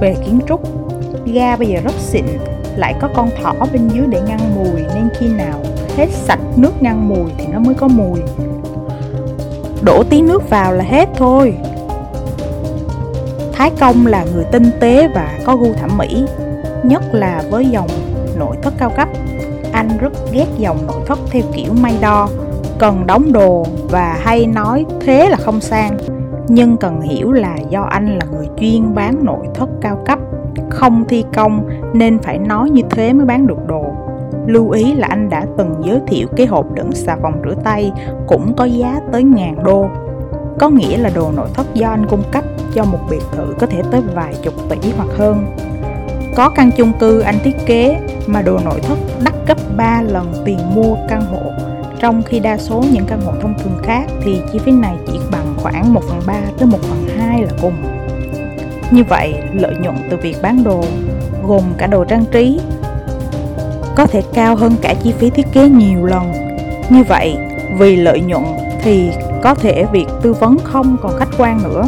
Về 0.00 0.14
kiến 0.26 0.40
trúc, 0.48 0.60
ga 1.26 1.56
bây 1.56 1.68
giờ 1.68 1.80
rất 1.84 1.94
xịn, 1.98 2.24
lại 2.76 2.94
có 3.00 3.08
con 3.14 3.28
thỏ 3.42 3.54
bên 3.72 3.88
dưới 3.88 4.06
để 4.08 4.20
ngăn 4.26 4.54
mùi, 4.54 4.80
nên 4.94 5.08
khi 5.18 5.28
nào 5.28 5.58
hết 5.96 6.06
sạch 6.10 6.40
nước 6.56 6.82
ngăn 6.82 7.08
mùi 7.08 7.30
thì 7.38 7.46
nó 7.46 7.58
mới 7.58 7.74
có 7.74 7.88
mùi. 7.88 8.20
Đổ 9.82 10.02
tí 10.10 10.22
nước 10.22 10.50
vào 10.50 10.72
là 10.72 10.84
hết 10.84 11.08
thôi. 11.16 11.54
Thái 13.52 13.70
công 13.80 14.06
là 14.06 14.24
người 14.34 14.44
tinh 14.44 14.70
tế 14.80 15.08
và 15.14 15.38
có 15.44 15.56
gu 15.56 15.72
thẩm 15.72 15.98
mỹ, 15.98 16.24
nhất 16.82 17.02
là 17.12 17.42
với 17.50 17.66
dòng 17.66 17.88
nội 18.38 18.56
thất 18.62 18.74
cao 18.78 18.90
cấp. 18.96 19.08
Anh 19.72 19.88
rất 19.98 20.12
ghét 20.32 20.46
dòng 20.58 20.86
nội 20.86 21.00
thất 21.06 21.18
theo 21.30 21.42
kiểu 21.54 21.72
may 21.72 21.94
đo, 22.00 22.28
cần 22.78 23.06
đóng 23.06 23.32
đồ 23.32 23.66
và 23.92 24.18
hay 24.20 24.46
nói 24.46 24.84
thế 25.00 25.28
là 25.28 25.36
không 25.36 25.60
sang. 25.60 25.98
Nhưng 26.48 26.76
cần 26.76 27.00
hiểu 27.00 27.32
là 27.32 27.56
do 27.70 27.82
anh 27.82 28.18
là 28.18 28.26
người 28.32 28.48
chuyên 28.60 28.94
bán 28.94 29.24
nội 29.24 29.46
thất 29.54 29.68
cao 29.80 30.02
cấp, 30.06 30.18
không 30.70 31.04
thi 31.08 31.24
công 31.34 31.68
nên 31.94 32.18
phải 32.18 32.38
nói 32.38 32.70
như 32.70 32.82
thế 32.90 33.12
mới 33.12 33.26
bán 33.26 33.46
được 33.46 33.66
đồ. 33.66 33.84
Lưu 34.46 34.70
ý 34.70 34.94
là 34.94 35.06
anh 35.10 35.30
đã 35.30 35.46
từng 35.58 35.74
giới 35.84 36.00
thiệu 36.06 36.28
cái 36.36 36.46
hộp 36.46 36.74
đựng 36.74 36.92
xà 36.92 37.16
phòng 37.22 37.42
rửa 37.44 37.54
tay 37.64 37.92
cũng 38.26 38.54
có 38.56 38.64
giá 38.64 39.00
tới 39.12 39.22
ngàn 39.22 39.64
đô. 39.64 39.86
Có 40.58 40.68
nghĩa 40.68 40.98
là 40.98 41.10
đồ 41.14 41.32
nội 41.36 41.48
thất 41.54 41.74
do 41.74 41.88
anh 41.88 42.06
cung 42.06 42.22
cấp 42.32 42.44
cho 42.74 42.84
một 42.84 42.98
biệt 43.10 43.22
thự 43.32 43.54
có 43.58 43.66
thể 43.66 43.82
tới 43.90 44.02
vài 44.14 44.34
chục 44.42 44.54
tỷ 44.68 44.92
hoặc 44.96 45.08
hơn. 45.18 45.46
Có 46.36 46.48
căn 46.48 46.70
chung 46.76 46.92
cư 47.00 47.20
anh 47.20 47.38
thiết 47.44 47.56
kế 47.66 48.00
mà 48.26 48.42
đồ 48.42 48.58
nội 48.64 48.80
thất 48.80 48.98
đắt 49.24 49.34
gấp 49.46 49.58
3 49.76 50.02
lần 50.02 50.32
tiền 50.44 50.58
mua 50.74 50.96
căn 51.08 51.22
hộ 51.22 51.71
trong 52.02 52.22
khi 52.22 52.40
đa 52.40 52.58
số 52.58 52.84
những 52.92 53.04
căn 53.06 53.20
hộ 53.20 53.32
thông 53.40 53.54
thường 53.58 53.78
khác 53.82 54.04
thì 54.22 54.40
chi 54.52 54.58
phí 54.58 54.72
này 54.72 54.94
chỉ 55.06 55.18
bằng 55.30 55.54
khoảng 55.56 55.94
1 55.94 56.00
phần 56.08 56.20
3 56.26 56.34
tới 56.58 56.66
1 56.66 56.78
phần 56.82 57.08
2 57.18 57.42
là 57.42 57.50
cùng. 57.60 57.74
Như 58.90 59.04
vậy, 59.08 59.34
lợi 59.52 59.74
nhuận 59.82 59.94
từ 60.10 60.16
việc 60.16 60.36
bán 60.42 60.64
đồ 60.64 60.84
gồm 61.46 61.62
cả 61.78 61.86
đồ 61.86 62.04
trang 62.04 62.24
trí 62.32 62.60
có 63.96 64.06
thể 64.06 64.22
cao 64.34 64.56
hơn 64.56 64.72
cả 64.82 64.94
chi 65.02 65.12
phí 65.12 65.30
thiết 65.30 65.46
kế 65.52 65.68
nhiều 65.68 66.06
lần. 66.06 66.32
Như 66.90 67.02
vậy, 67.08 67.36
vì 67.78 67.96
lợi 67.96 68.20
nhuận 68.20 68.44
thì 68.82 69.10
có 69.42 69.54
thể 69.54 69.84
việc 69.92 70.06
tư 70.22 70.32
vấn 70.32 70.58
không 70.64 70.96
còn 71.02 71.18
khách 71.18 71.30
quan 71.38 71.62
nữa. 71.62 71.84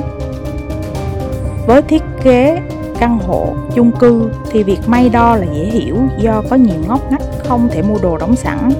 Với 1.66 1.82
thiết 1.82 2.02
kế 2.22 2.60
căn 2.98 3.18
hộ, 3.18 3.54
chung 3.74 3.92
cư 3.92 4.30
thì 4.50 4.62
việc 4.62 4.80
may 4.86 5.08
đo 5.08 5.36
là 5.36 5.46
dễ 5.54 5.64
hiểu 5.64 5.96
do 6.18 6.42
có 6.50 6.56
nhiều 6.56 6.76
ngóc 6.88 7.10
ngách 7.10 7.22
không 7.48 7.68
thể 7.72 7.82
mua 7.82 7.98
đồ 8.02 8.18
đóng 8.18 8.36
sẵn 8.36 8.70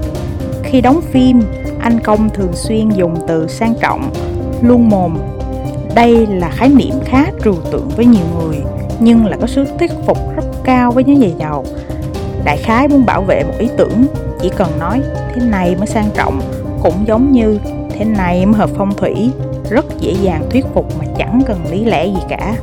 khi 0.64 0.80
đóng 0.80 1.00
phim, 1.00 1.40
anh 1.80 2.00
Công 2.00 2.30
thường 2.30 2.52
xuyên 2.52 2.88
dùng 2.88 3.14
từ 3.28 3.46
sang 3.48 3.74
trọng, 3.80 4.10
luôn 4.62 4.88
mồm. 4.88 5.18
Đây 5.94 6.26
là 6.26 6.50
khái 6.50 6.68
niệm 6.68 6.94
khá 7.04 7.26
trừu 7.44 7.54
tượng 7.72 7.88
với 7.96 8.06
nhiều 8.06 8.26
người, 8.38 8.56
nhưng 9.00 9.26
là 9.26 9.36
có 9.40 9.46
sức 9.46 9.68
thuyết 9.78 9.90
phục 10.06 10.18
rất 10.36 10.44
cao 10.64 10.90
với 10.90 11.04
những 11.04 11.20
nhà 11.20 11.28
giàu. 11.38 11.64
Đại 12.44 12.56
khái 12.56 12.88
muốn 12.88 13.06
bảo 13.06 13.22
vệ 13.22 13.44
một 13.44 13.54
ý 13.58 13.68
tưởng, 13.76 14.06
chỉ 14.40 14.50
cần 14.56 14.68
nói 14.78 15.00
thế 15.34 15.42
này 15.42 15.76
mới 15.76 15.86
sang 15.86 16.08
trọng, 16.14 16.40
cũng 16.82 17.06
giống 17.06 17.32
như 17.32 17.58
thế 17.90 18.04
này 18.04 18.46
mới 18.46 18.54
hợp 18.54 18.70
phong 18.76 18.94
thủy, 18.96 19.30
rất 19.70 19.86
dễ 20.00 20.12
dàng 20.22 20.46
thuyết 20.50 20.64
phục 20.74 20.98
mà 20.98 21.04
chẳng 21.18 21.42
cần 21.46 21.58
lý 21.70 21.84
lẽ 21.84 22.06
gì 22.06 22.20
cả. 22.28 22.56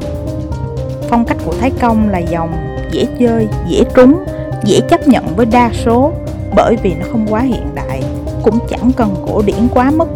Phong 1.09 1.25
cách 1.25 1.37
của 1.45 1.53
Thái 1.59 1.71
Công 1.81 2.09
là 2.09 2.19
dòng 2.19 2.51
dễ 2.91 3.05
chơi, 3.19 3.47
dễ 3.69 3.83
trúng, 3.95 4.23
dễ 4.63 4.79
chấp 4.89 5.07
nhận 5.07 5.35
với 5.35 5.45
đa 5.45 5.71
số 5.73 6.11
bởi 6.55 6.75
vì 6.83 6.95
nó 6.95 7.05
không 7.11 7.25
quá 7.29 7.41
hiện 7.41 7.67
đại, 7.75 8.03
cũng 8.43 8.59
chẳng 8.69 8.91
cần 8.97 9.15
cổ 9.27 9.41
điển 9.45 9.67
quá 9.73 9.91
mức. 9.91 10.07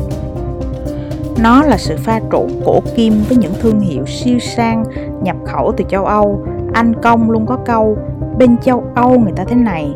Nó 1.44 1.64
là 1.64 1.78
sự 1.78 1.98
pha 1.98 2.20
trộn 2.32 2.48
cổ 2.66 2.80
kim 2.96 3.24
với 3.30 3.38
những 3.38 3.54
thương 3.62 3.80
hiệu 3.80 4.06
siêu 4.06 4.40
sang 4.40 4.84
nhập 5.22 5.36
khẩu 5.46 5.74
từ 5.78 5.86
châu 5.90 6.06
Âu. 6.06 6.46
Anh 6.74 6.94
công 7.02 7.32
luôn 7.32 7.46
có 7.46 7.58
câu, 7.66 7.98
bên 8.38 8.58
châu 8.58 8.84
Âu 8.96 9.20
người 9.20 9.34
ta 9.36 9.44
thế 9.48 9.56
này. 9.56 9.96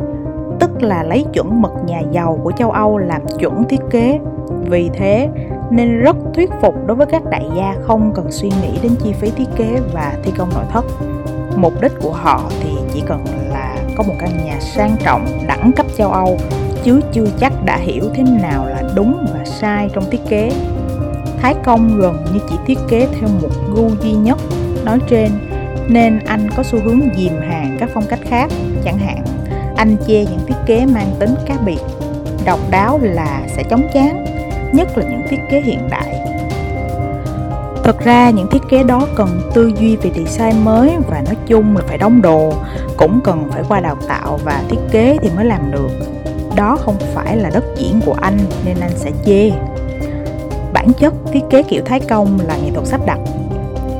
Tức 0.59 0.83
là 0.83 1.03
lấy 1.03 1.25
chuẩn 1.33 1.61
mực 1.61 1.71
nhà 1.85 2.01
giàu 2.11 2.39
của 2.43 2.51
châu 2.51 2.71
Âu 2.71 2.97
làm 2.97 3.21
chuẩn 3.39 3.63
thiết 3.63 3.81
kế. 3.89 4.19
Vì 4.65 4.89
thế, 4.93 5.29
nên 5.69 5.99
rất 5.99 6.15
thuyết 6.33 6.49
phục 6.61 6.75
đối 6.85 6.97
với 6.97 7.07
các 7.07 7.23
đại 7.29 7.45
gia 7.57 7.75
không 7.81 8.11
cần 8.15 8.31
suy 8.31 8.49
nghĩ 8.49 8.79
đến 8.83 8.91
chi 9.03 9.13
phí 9.13 9.29
thiết 9.31 9.49
kế 9.55 9.79
và 9.93 10.13
thi 10.23 10.31
công 10.37 10.49
nội 10.53 10.65
thất. 10.71 10.85
Mục 11.55 11.73
đích 11.81 11.91
của 12.01 12.13
họ 12.13 12.41
thì 12.63 12.69
chỉ 12.93 13.03
cần 13.07 13.25
có 13.99 14.03
một 14.03 14.15
căn 14.19 14.29
nhà 14.45 14.59
sang 14.59 14.95
trọng 15.03 15.47
đẳng 15.47 15.71
cấp 15.75 15.85
châu 15.97 16.11
Âu, 16.11 16.37
chứ 16.83 17.01
chưa 17.13 17.25
chắc 17.39 17.53
đã 17.65 17.77
hiểu 17.77 18.03
thế 18.13 18.23
nào 18.23 18.65
là 18.65 18.83
đúng 18.95 19.25
và 19.33 19.45
sai 19.45 19.89
trong 19.93 20.03
thiết 20.11 20.19
kế. 20.29 20.51
Thái 21.41 21.55
Công 21.63 21.99
gần 21.99 22.25
như 22.33 22.39
chỉ 22.49 22.55
thiết 22.65 22.77
kế 22.89 23.07
theo 23.19 23.29
một 23.41 23.49
gu 23.75 23.89
duy 24.03 24.11
nhất, 24.11 24.37
nói 24.85 24.99
trên, 25.09 25.31
nên 25.87 26.19
anh 26.25 26.49
có 26.57 26.63
xu 26.63 26.79
hướng 26.79 27.01
dìm 27.17 27.33
hàng 27.49 27.77
các 27.79 27.89
phong 27.93 28.05
cách 28.09 28.19
khác, 28.29 28.51
chẳng 28.83 28.97
hạn, 28.97 29.23
anh 29.77 29.95
chê 30.07 30.25
những 30.25 30.45
thiết 30.47 30.57
kế 30.65 30.85
mang 30.85 31.11
tính 31.19 31.35
cá 31.45 31.57
biệt, 31.65 31.79
độc 32.45 32.59
đáo 32.71 32.99
là 33.01 33.41
sẽ 33.47 33.63
chóng 33.63 33.87
chán, 33.93 34.25
nhất 34.73 34.97
là 34.97 35.05
những 35.09 35.21
thiết 35.29 35.39
kế 35.49 35.61
hiện 35.61 35.87
đại 35.89 36.28
Thật 37.89 37.99
ra, 37.99 38.29
những 38.29 38.47
thiết 38.47 38.61
kế 38.69 38.83
đó 38.83 39.07
cần 39.15 39.41
tư 39.53 39.71
duy 39.79 39.95
về 39.95 40.11
design 40.15 40.65
mới 40.65 40.97
và 41.09 41.21
nói 41.25 41.35
chung 41.47 41.77
là 41.77 41.83
phải 41.87 41.97
đóng 41.97 42.21
đồ, 42.21 42.53
Cũng 42.97 43.19
cần 43.23 43.47
phải 43.51 43.63
qua 43.67 43.79
đào 43.79 43.97
tạo 44.07 44.39
và 44.43 44.63
thiết 44.69 44.77
kế 44.91 45.17
thì 45.21 45.29
mới 45.35 45.45
làm 45.45 45.71
được. 45.71 45.89
Đó 46.55 46.77
không 46.79 46.95
phải 47.13 47.37
là 47.37 47.49
đất 47.49 47.63
diễn 47.77 48.01
của 48.05 48.15
anh 48.21 48.37
nên 48.65 48.77
anh 48.79 48.91
sẽ 48.95 49.11
chê. 49.25 49.51
Bản 50.73 50.87
chất 50.99 51.13
thiết 51.33 51.39
kế 51.49 51.63
kiểu 51.63 51.81
Thái 51.85 51.99
Công 51.99 52.39
là 52.47 52.57
nghệ 52.57 52.71
thuật 52.71 52.87
sắp 52.87 53.01
đặt. 53.05 53.19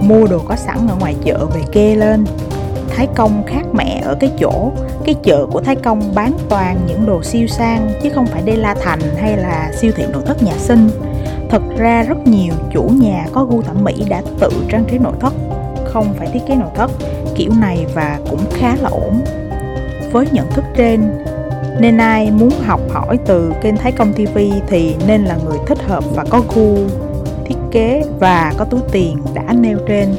Mua 0.01 0.27
đồ 0.27 0.39
có 0.39 0.55
sẵn 0.55 0.77
ở 0.87 0.95
ngoài 0.99 1.15
chợ 1.25 1.45
về 1.45 1.61
kê 1.71 1.95
lên. 1.95 2.25
Thái 2.95 3.07
Công 3.15 3.43
khác 3.47 3.63
mẹ 3.73 4.01
ở 4.05 4.17
cái 4.19 4.31
chỗ, 4.39 4.71
Cái 5.05 5.15
chợ 5.23 5.45
của 5.51 5.61
Thái 5.61 5.75
Công 5.75 6.15
bán 6.15 6.31
toàn 6.49 6.77
những 6.87 7.05
đồ 7.05 7.23
siêu 7.23 7.47
sang 7.47 7.89
Chứ 8.03 8.09
không 8.09 8.27
phải 8.27 8.41
đê 8.41 8.55
La 8.55 8.75
Thành 8.83 8.99
hay 9.21 9.37
là 9.37 9.71
siêu 9.81 9.91
thị 9.95 10.03
nội 10.13 10.23
thất 10.25 10.43
nhà 10.43 10.53
sinh 10.57 10.89
Thật 11.49 11.61
ra 11.77 12.03
rất 12.03 12.17
nhiều 12.27 12.53
chủ 12.71 12.83
nhà 12.83 13.25
có 13.33 13.45
gu 13.45 13.61
thẩm 13.61 13.83
mỹ 13.83 13.93
đã 14.09 14.21
tự 14.39 14.49
trang 14.69 14.83
trí 14.87 14.97
nội 14.97 15.13
thất, 15.19 15.33
không 15.85 16.13
phải 16.17 16.27
thiết 16.33 16.39
kế 16.47 16.55
nội 16.55 16.69
thất 16.75 16.91
kiểu 17.35 17.51
này 17.59 17.85
và 17.93 18.19
cũng 18.29 18.39
khá 18.51 18.75
là 18.81 18.89
ổn. 18.89 19.21
Với 20.11 20.25
nhận 20.31 20.47
thức 20.51 20.65
trên, 20.75 21.01
nên 21.79 21.97
ai 21.97 22.31
muốn 22.31 22.49
học 22.65 22.81
hỏi 22.89 23.17
từ 23.25 23.53
kênh 23.61 23.77
Thái 23.77 23.91
Công 23.91 24.13
TV 24.13 24.37
thì 24.67 24.95
nên 25.07 25.23
là 25.23 25.37
người 25.45 25.57
thích 25.67 25.83
hợp 25.87 26.03
và 26.15 26.25
có 26.29 26.41
gu 26.55 26.75
thiết 27.45 27.55
kế 27.71 28.03
và 28.19 28.53
có 28.57 28.65
túi 28.65 28.81
tiền 28.91 29.17
đã 29.33 29.53
nêu 29.53 29.77
trên. 29.87 30.15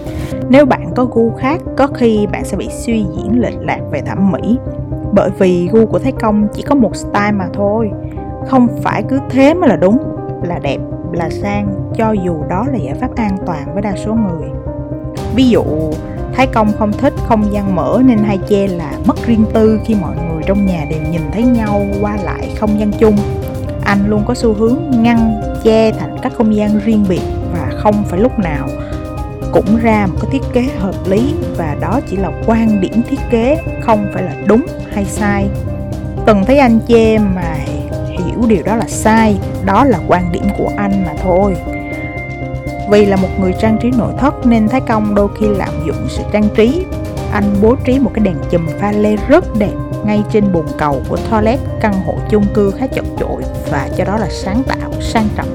Nếu 0.49 0.67
bạn 0.67 0.93
có 0.97 1.05
gu 1.05 1.33
khác, 1.39 1.61
có 1.77 1.87
khi 1.87 2.27
bạn 2.33 2.45
sẽ 2.45 2.57
bị 2.57 2.69
suy 2.71 3.05
diễn 3.17 3.41
lệch 3.41 3.61
lạc 3.61 3.81
về 3.91 4.01
thẩm 4.01 4.33
mỹ. 4.33 4.59
Bởi 5.13 5.31
vì 5.39 5.69
gu 5.73 5.87
của 5.87 5.99
Thái 5.99 6.13
Công 6.13 6.49
chỉ 6.55 6.63
có 6.63 6.75
một 6.75 6.97
style 6.97 7.33
mà 7.33 7.47
thôi, 7.55 7.91
không 8.47 8.69
phải 8.83 9.03
cứ 9.03 9.19
thế 9.31 9.55
mới 9.55 9.69
là 9.69 9.77
đúng, 9.77 9.99
là 10.43 10.59
đẹp, 10.59 10.79
là 11.13 11.29
sang, 11.31 11.91
cho 11.97 12.13
dù 12.13 12.43
đó 12.49 12.67
là 12.73 12.79
giải 12.79 12.95
pháp 13.01 13.17
an 13.17 13.37
toàn 13.47 13.75
với 13.75 13.83
đa 13.83 13.97
số 13.97 14.15
người 14.15 14.51
ví 15.35 15.49
dụ, 15.49 15.65
Thái 16.33 16.47
Công 16.47 16.73
không 16.79 16.93
thích 16.93 17.15
không 17.29 17.53
gian 17.53 17.77
mở 17.77 18.01
nên 18.05 18.19
hay 18.19 18.39
che 18.49 18.67
là 18.67 18.93
mất 19.07 19.27
riêng 19.27 19.45
tư 19.53 19.81
khi 19.85 19.95
mọi 19.95 20.17
người 20.17 20.43
trong 20.47 20.67
nhà 20.67 20.85
đều 20.91 21.01
nhìn 21.11 21.23
thấy 21.33 21.43
nhau 21.43 21.87
qua 22.01 22.17
lại 22.25 22.55
không 22.61 22.81
gian 22.81 22.93
chung. 22.93 23.17
Anh 23.85 23.99
luôn 24.09 24.23
có 24.27 24.35
xu 24.35 24.55
hướng 24.55 24.79
ngăn, 24.91 25.41
che 25.65 25.93
thành 25.93 26.17
các 26.23 26.33
không 26.37 26.55
gian 26.55 26.81
riêng 26.85 27.05
biệt 27.09 27.23
và 27.53 27.71
không 27.77 28.05
phải 28.05 28.21
lúc 28.21 28.39
nào 28.39 28.69
cũng 29.53 29.77
ra 29.83 30.07
một 30.07 30.19
cái 30.21 30.31
thiết 30.33 30.43
kế 30.53 30.63
hợp 30.79 30.95
lý 31.09 31.35
và 31.57 31.77
đó 31.81 32.01
chỉ 32.11 32.17
là 32.17 32.31
quan 32.47 32.81
điểm 32.81 33.03
thiết 33.11 33.21
kế, 33.31 33.63
không 33.83 34.07
phải 34.15 34.23
là 34.23 34.33
đúng 34.47 34.67
hay 34.93 35.05
sai 35.05 35.49
từng 36.27 36.45
thấy 36.45 36.59
anh 36.59 36.79
chê 36.89 37.19
mà 37.19 37.57
hiểu 38.41 38.49
điều 38.49 38.63
đó 38.63 38.77
là 38.77 38.87
sai 38.89 39.39
đó 39.65 39.85
là 39.85 39.99
quan 40.09 40.33
điểm 40.33 40.45
của 40.59 40.71
anh 40.77 41.05
mà 41.07 41.15
thôi 41.23 41.55
vì 42.91 43.07
là 43.07 43.17
một 43.17 43.29
người 43.41 43.55
trang 43.61 43.79
trí 43.83 43.91
nội 43.91 44.13
thất 44.19 44.47
nên 44.47 44.69
Thái 44.69 44.81
Công 44.81 45.15
đôi 45.15 45.29
khi 45.39 45.47
lạm 45.49 45.87
dụng 45.87 46.07
sự 46.09 46.23
trang 46.33 46.49
trí 46.57 46.85
anh 47.33 47.45
bố 47.63 47.75
trí 47.85 47.99
một 47.99 48.11
cái 48.15 48.25
đèn 48.25 48.37
chùm 48.51 48.67
pha 48.79 48.93
lê 48.93 49.17
rất 49.29 49.45
đẹp 49.59 49.73
ngay 50.05 50.23
trên 50.33 50.53
bồn 50.53 50.67
cầu 50.79 51.03
của 51.09 51.17
toilet 51.31 51.61
căn 51.81 51.93
hộ 52.07 52.15
chung 52.31 52.45
cư 52.55 52.71
khá 52.71 52.87
chật 52.87 53.05
chội 53.19 53.43
và 53.71 53.89
cho 53.97 54.05
đó 54.05 54.17
là 54.17 54.29
sáng 54.31 54.63
tạo, 54.63 54.93
sang 55.01 55.29
trọng. 55.37 55.49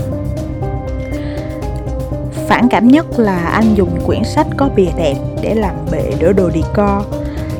Phản 2.47 2.69
cảm 2.69 2.87
nhất 2.87 3.05
là 3.19 3.37
anh 3.37 3.75
dùng 3.75 3.99
quyển 4.05 4.23
sách 4.23 4.47
có 4.57 4.69
bìa 4.75 4.89
đẹp 4.97 5.15
để 5.41 5.55
làm 5.55 5.75
bệ 5.91 6.13
đỡ 6.19 6.33
đồ 6.33 6.49
decor. 6.51 7.05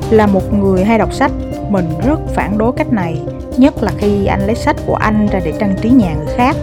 Là 0.10 0.28
một 0.28 0.54
người 0.54 0.84
hay 0.84 0.98
đọc 0.98 1.14
sách, 1.14 1.32
mình 1.70 1.90
rất 2.06 2.20
phản 2.34 2.58
đối 2.58 2.72
cách 2.74 2.94
này, 2.94 3.18
nhất 3.58 3.84
là 3.84 3.92
khi 3.98 4.26
anh 4.26 4.46
lấy 4.46 4.56
sách 4.56 4.76
của 4.86 4.96
anh 4.96 5.28
ra 5.32 5.40
để 5.46 5.54
trang 5.60 5.76
trí 5.82 5.90
nhà 5.90 6.16
người 6.16 6.36
khác. 6.36 6.56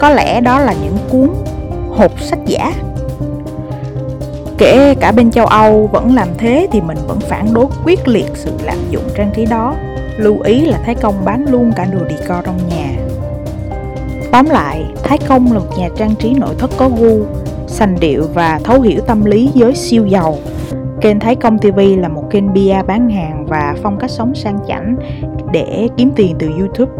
Có 0.00 0.10
lẽ 0.10 0.40
đó 0.40 0.60
là 0.60 0.74
những 0.82 0.96
cuốn 1.10 1.30
hộp 1.90 2.20
sách 2.20 2.38
giả 2.46 2.72
Kể 4.58 4.94
cả 5.00 5.12
bên 5.12 5.30
châu 5.30 5.46
Âu 5.46 5.88
vẫn 5.92 6.14
làm 6.14 6.28
thế 6.38 6.68
thì 6.72 6.80
mình 6.80 6.98
vẫn 7.06 7.20
phản 7.20 7.54
đối 7.54 7.66
quyết 7.84 8.08
liệt 8.08 8.26
sự 8.34 8.52
lạm 8.64 8.78
dụng 8.90 9.02
trang 9.16 9.30
trí 9.34 9.46
đó. 9.46 9.76
Lưu 10.16 10.40
ý 10.40 10.60
là 10.60 10.78
Thái 10.84 10.94
Công 10.94 11.24
bán 11.24 11.44
luôn 11.48 11.72
cả 11.76 11.84
đồ 11.84 11.98
decor 12.08 12.44
trong 12.44 12.58
nhà. 12.68 12.90
Tóm 14.32 14.46
lại, 14.50 14.84
Thái 15.02 15.18
Công 15.28 15.52
là 15.52 15.58
một 15.58 15.78
nhà 15.78 15.88
trang 15.96 16.14
trí 16.14 16.34
nội 16.34 16.54
thất 16.58 16.70
có 16.76 16.88
gu, 16.88 17.24
sành 17.66 18.00
điệu 18.00 18.24
và 18.34 18.60
thấu 18.64 18.80
hiểu 18.80 19.00
tâm 19.06 19.24
lý 19.24 19.50
giới 19.54 19.74
siêu 19.74 20.06
giàu. 20.06 20.38
Kênh 21.04 21.20
Thái 21.20 21.36
Công 21.36 21.58
TV 21.58 21.78
là 21.98 22.08
một 22.08 22.30
kênh 22.30 22.52
bia 22.52 22.82
bán 22.86 23.10
hàng 23.10 23.46
và 23.46 23.74
phong 23.82 23.98
cách 23.98 24.10
sống 24.10 24.34
sang 24.34 24.58
chảnh 24.68 24.96
để 25.52 25.88
kiếm 25.96 26.10
tiền 26.16 26.36
từ 26.38 26.50
YouTube. 26.58 26.92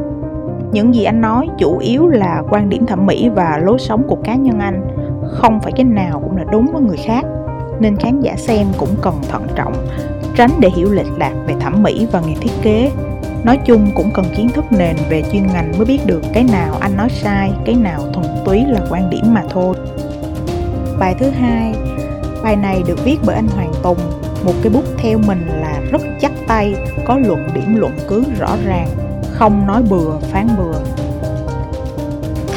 Những 0.73 0.94
gì 0.94 1.04
anh 1.04 1.20
nói 1.20 1.49
chủ 1.58 1.78
yếu 1.78 2.06
là 2.06 2.42
quan 2.50 2.68
điểm 2.68 2.87
thẩm 2.87 3.06
mỹ 3.06 3.28
và 3.34 3.61
lối 3.64 3.78
sống 3.78 4.02
của 4.08 4.16
cá 4.25 4.34
nhân 4.34 4.58
anh, 4.58 4.87
không 5.26 5.61
phải 5.61 5.73
cái 5.76 5.84
nào 5.84 6.20
cũng 6.20 6.37
là 6.37 6.44
đúng 6.52 6.66
với 6.73 6.82
người 6.82 6.96
khác 6.96 7.25
nên 7.80 7.96
khán 7.96 8.20
giả 8.20 8.37
xem 8.37 8.66
cũng 8.78 8.88
cần 9.02 9.14
thận 9.30 9.42
trọng, 9.54 9.73
tránh 10.37 10.50
để 10.61 10.70
hiểu 10.76 10.92
lệch 10.92 11.18
lạc 11.18 11.32
về 11.46 11.54
thẩm 11.61 11.82
mỹ 11.82 12.06
và 12.12 12.20
nghề 12.20 12.34
thiết 12.34 12.52
kế. 12.62 12.90
Nói 13.44 13.58
chung 13.64 13.90
cũng 13.94 14.11
cần 14.14 14.25
kiến 14.37 14.49
thức 14.49 14.64
nền 14.70 14.96
về 15.11 15.23
chuyên 15.32 15.46
ngành 15.46 15.73
mới 15.76 15.87
biết 15.87 16.00
được 16.06 16.23
cái 16.32 16.44
nào 16.52 16.75
anh 16.80 16.96
nói 16.96 17.08
sai, 17.11 17.52
cái 17.64 17.75
nào 17.75 18.00
thuần 18.12 18.26
túy 18.44 18.64
là 18.68 18.80
quan 18.90 19.11
điểm 19.11 19.34
mà 19.34 19.42
thôi. 19.50 19.75
Bài 20.99 21.14
thứ 21.18 21.30
hai, 21.30 21.75
bài 22.44 22.56
này 22.56 22.82
được 22.86 23.04
viết 23.04 23.16
bởi 23.26 23.34
anh 23.34 23.48
Hoàng 23.48 23.72
Tùng, 23.82 23.98
một 24.44 24.52
cái 24.62 24.72
bút 24.72 24.84
theo 24.98 25.18
mình 25.18 25.46
là 25.60 25.80
rất 25.90 26.02
chắc 26.20 26.32
tay, 26.46 26.74
có 27.04 27.18
luận 27.18 27.48
điểm 27.54 27.76
luận 27.76 27.96
cứ 28.08 28.24
rõ 28.38 28.56
ràng, 28.66 28.88
không 29.32 29.66
nói 29.66 29.82
bừa 29.90 30.18
phán 30.20 30.48
bừa. 30.58 30.78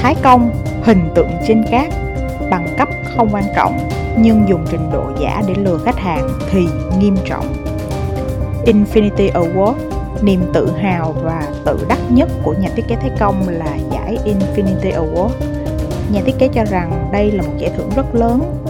Thái 0.02 0.16
công, 0.24 0.52
hình 0.84 1.10
tượng 1.16 1.30
trên 1.48 1.64
cát, 1.72 1.90
bằng 2.52 2.68
cấp 2.78 2.90
không 3.18 3.30
quan 3.32 3.44
trọng, 3.56 3.90
nhưng 4.18 4.50
dùng 4.50 4.66
trình 4.72 4.90
độ 4.94 5.04
giả 5.20 5.44
để 5.48 5.54
lừa 5.58 5.78
khách 5.78 6.00
hàng 6.00 6.30
thì 6.52 6.68
nghiêm 7.00 7.18
trọng. 7.26 7.46
Infinity 8.66 9.32
Award, 9.32 9.74
niềm 10.22 10.42
tự 10.54 10.72
hào 10.72 11.16
và 11.24 11.48
tự 11.66 11.86
đắc 11.90 12.00
nhất 12.10 12.30
của 12.44 12.54
nhà 12.54 12.70
thiết 12.76 12.84
kế 12.88 12.96
Thái 12.96 13.12
Công 13.20 13.50
là 13.50 13.78
giải 13.92 14.18
Infinity 14.26 14.92
Award. 14.92 15.30
Nhà 16.12 16.22
thiết 16.26 16.36
kế 16.40 16.48
cho 16.48 16.66
rằng 16.66 17.10
đây 17.12 17.32
là 17.32 17.44
một 17.44 17.54
giải 17.58 17.72
thưởng 17.78 17.90
rất 17.96 18.16
lớn. 18.16 18.64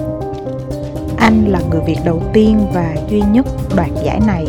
Anh 1.17 1.45
là 1.45 1.59
người 1.71 1.81
Việt 1.85 1.97
đầu 2.05 2.21
tiên 2.33 2.67
và 2.73 2.95
duy 3.09 3.21
nhất 3.21 3.45
đoạt 3.75 3.89
giải 4.03 4.19
này. 4.27 4.47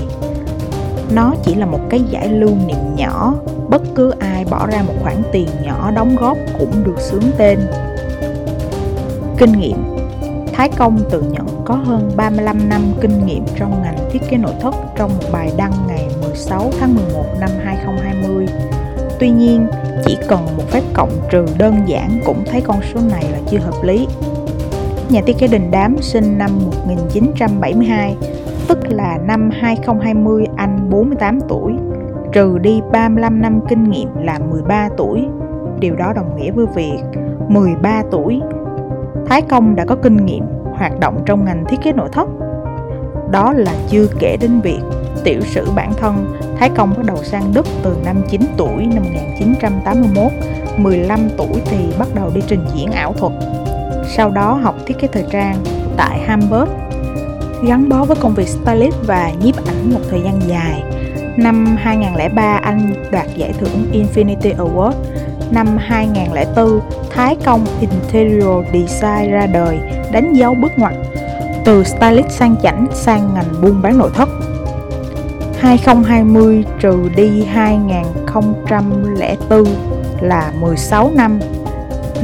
Nó 1.14 1.34
chỉ 1.42 1.54
là 1.54 1.66
một 1.66 1.80
cái 1.90 2.00
giải 2.10 2.28
lưu 2.28 2.50
niệm 2.66 2.96
nhỏ, 2.96 3.34
bất 3.68 3.82
cứ 3.94 4.10
ai 4.18 4.44
bỏ 4.50 4.66
ra 4.66 4.82
một 4.86 4.94
khoản 5.02 5.16
tiền 5.32 5.48
nhỏ 5.64 5.90
đóng 5.90 6.16
góp 6.16 6.38
cũng 6.58 6.84
được 6.84 7.00
sướng 7.00 7.30
tên. 7.38 7.58
Kinh 9.38 9.52
nghiệm 9.52 9.98
Thái 10.58 10.70
Công 10.76 10.98
tự 11.10 11.22
nhận 11.22 11.46
có 11.64 11.74
hơn 11.74 12.10
35 12.16 12.68
năm 12.68 12.82
kinh 13.00 13.26
nghiệm 13.26 13.44
trong 13.56 13.82
ngành 13.82 13.98
thiết 14.10 14.22
kế 14.30 14.36
nội 14.36 14.54
thất 14.60 14.74
trong 14.96 15.10
một 15.18 15.24
bài 15.32 15.52
đăng 15.56 15.72
ngày 15.88 16.08
16 16.22 16.70
tháng 16.80 16.94
11 16.94 17.24
năm 17.40 17.50
2020. 17.64 18.46
Tuy 19.18 19.30
nhiên, 19.30 19.66
chỉ 20.06 20.16
cần 20.28 20.46
một 20.56 20.62
phép 20.70 20.82
cộng 20.94 21.10
trừ 21.30 21.46
đơn 21.58 21.74
giản 21.86 22.20
cũng 22.24 22.44
thấy 22.50 22.60
con 22.60 22.80
số 22.94 23.00
này 23.10 23.24
là 23.32 23.38
chưa 23.50 23.58
hợp 23.58 23.82
lý. 23.82 24.06
Nhà 25.10 25.20
thiết 25.26 25.38
kế 25.38 25.46
đình 25.46 25.70
đám 25.70 25.96
sinh 26.00 26.38
năm 26.38 26.50
1972, 26.64 28.16
tức 28.68 28.78
là 28.88 29.18
năm 29.26 29.50
2020 29.52 30.46
anh 30.56 30.90
48 30.90 31.38
tuổi, 31.48 31.72
trừ 32.32 32.58
đi 32.58 32.80
35 32.92 33.42
năm 33.42 33.60
kinh 33.68 33.90
nghiệm 33.90 34.08
là 34.22 34.38
13 34.50 34.88
tuổi. 34.96 35.26
Điều 35.80 35.96
đó 35.96 36.12
đồng 36.16 36.36
nghĩa 36.36 36.50
với 36.50 36.66
việc 36.74 36.98
13 37.48 38.02
tuổi 38.10 38.40
Thái 39.26 39.42
Công 39.42 39.76
đã 39.76 39.84
có 39.84 39.96
kinh 40.02 40.16
nghiệm 40.16 40.44
hoạt 40.64 41.00
động 41.00 41.22
trong 41.26 41.44
ngành 41.44 41.64
thiết 41.68 41.76
kế 41.82 41.92
nội 41.92 42.08
thất. 42.12 42.28
Đó 43.30 43.52
là 43.52 43.72
chưa 43.88 44.06
kể 44.18 44.36
đến 44.40 44.60
việc 44.60 44.80
tiểu 45.24 45.40
sử 45.40 45.66
bản 45.76 45.92
thân 45.96 46.26
Thái 46.58 46.70
Công 46.76 46.94
bắt 46.96 47.06
đầu 47.06 47.16
sang 47.16 47.52
Đức 47.54 47.66
từ 47.82 47.96
năm 48.04 48.16
9 48.30 48.40
tuổi 48.56 48.86
năm 48.94 49.02
1981, 49.02 50.32
15 50.76 51.20
tuổi 51.36 51.62
thì 51.64 51.78
bắt 51.98 52.08
đầu 52.14 52.30
đi 52.34 52.40
trình 52.48 52.64
diễn 52.74 52.90
ảo 52.92 53.12
thuật. 53.12 53.32
Sau 54.16 54.30
đó 54.30 54.58
học 54.62 54.74
thiết 54.86 54.98
kế 54.98 55.08
thời 55.08 55.24
trang 55.30 55.56
tại 55.96 56.20
Hamburg, 56.26 56.70
gắn 57.62 57.88
bó 57.88 58.04
với 58.04 58.16
công 58.20 58.34
việc 58.34 58.48
stylist 58.48 58.94
và 59.06 59.30
nhiếp 59.42 59.66
ảnh 59.66 59.94
một 59.94 60.00
thời 60.10 60.20
gian 60.20 60.40
dài. 60.46 60.82
Năm 61.36 61.76
2003 61.78 62.60
anh 62.62 62.94
đoạt 63.12 63.26
giải 63.36 63.52
thưởng 63.60 63.86
Infinity 63.92 64.56
Award. 64.56 64.92
Năm 65.50 65.76
2004 65.78 66.80
Thái 67.10 67.36
Công 67.44 67.66
Interior 67.80 68.64
Design 68.72 69.30
ra 69.30 69.46
đời, 69.46 69.78
đánh 70.12 70.32
dấu 70.32 70.54
bước 70.54 70.72
ngoặt 70.76 70.94
từ 71.64 71.84
stylist 71.84 72.30
sang 72.30 72.56
chảnh 72.62 72.86
sang 72.92 73.34
ngành 73.34 73.62
buôn 73.62 73.82
bán 73.82 73.98
nội 73.98 74.10
thất. 74.14 74.28
2020 75.60 76.64
trừ 76.80 77.08
đi 77.16 77.44
2004 77.44 79.66
là 80.20 80.52
16 80.60 81.10
năm. 81.14 81.38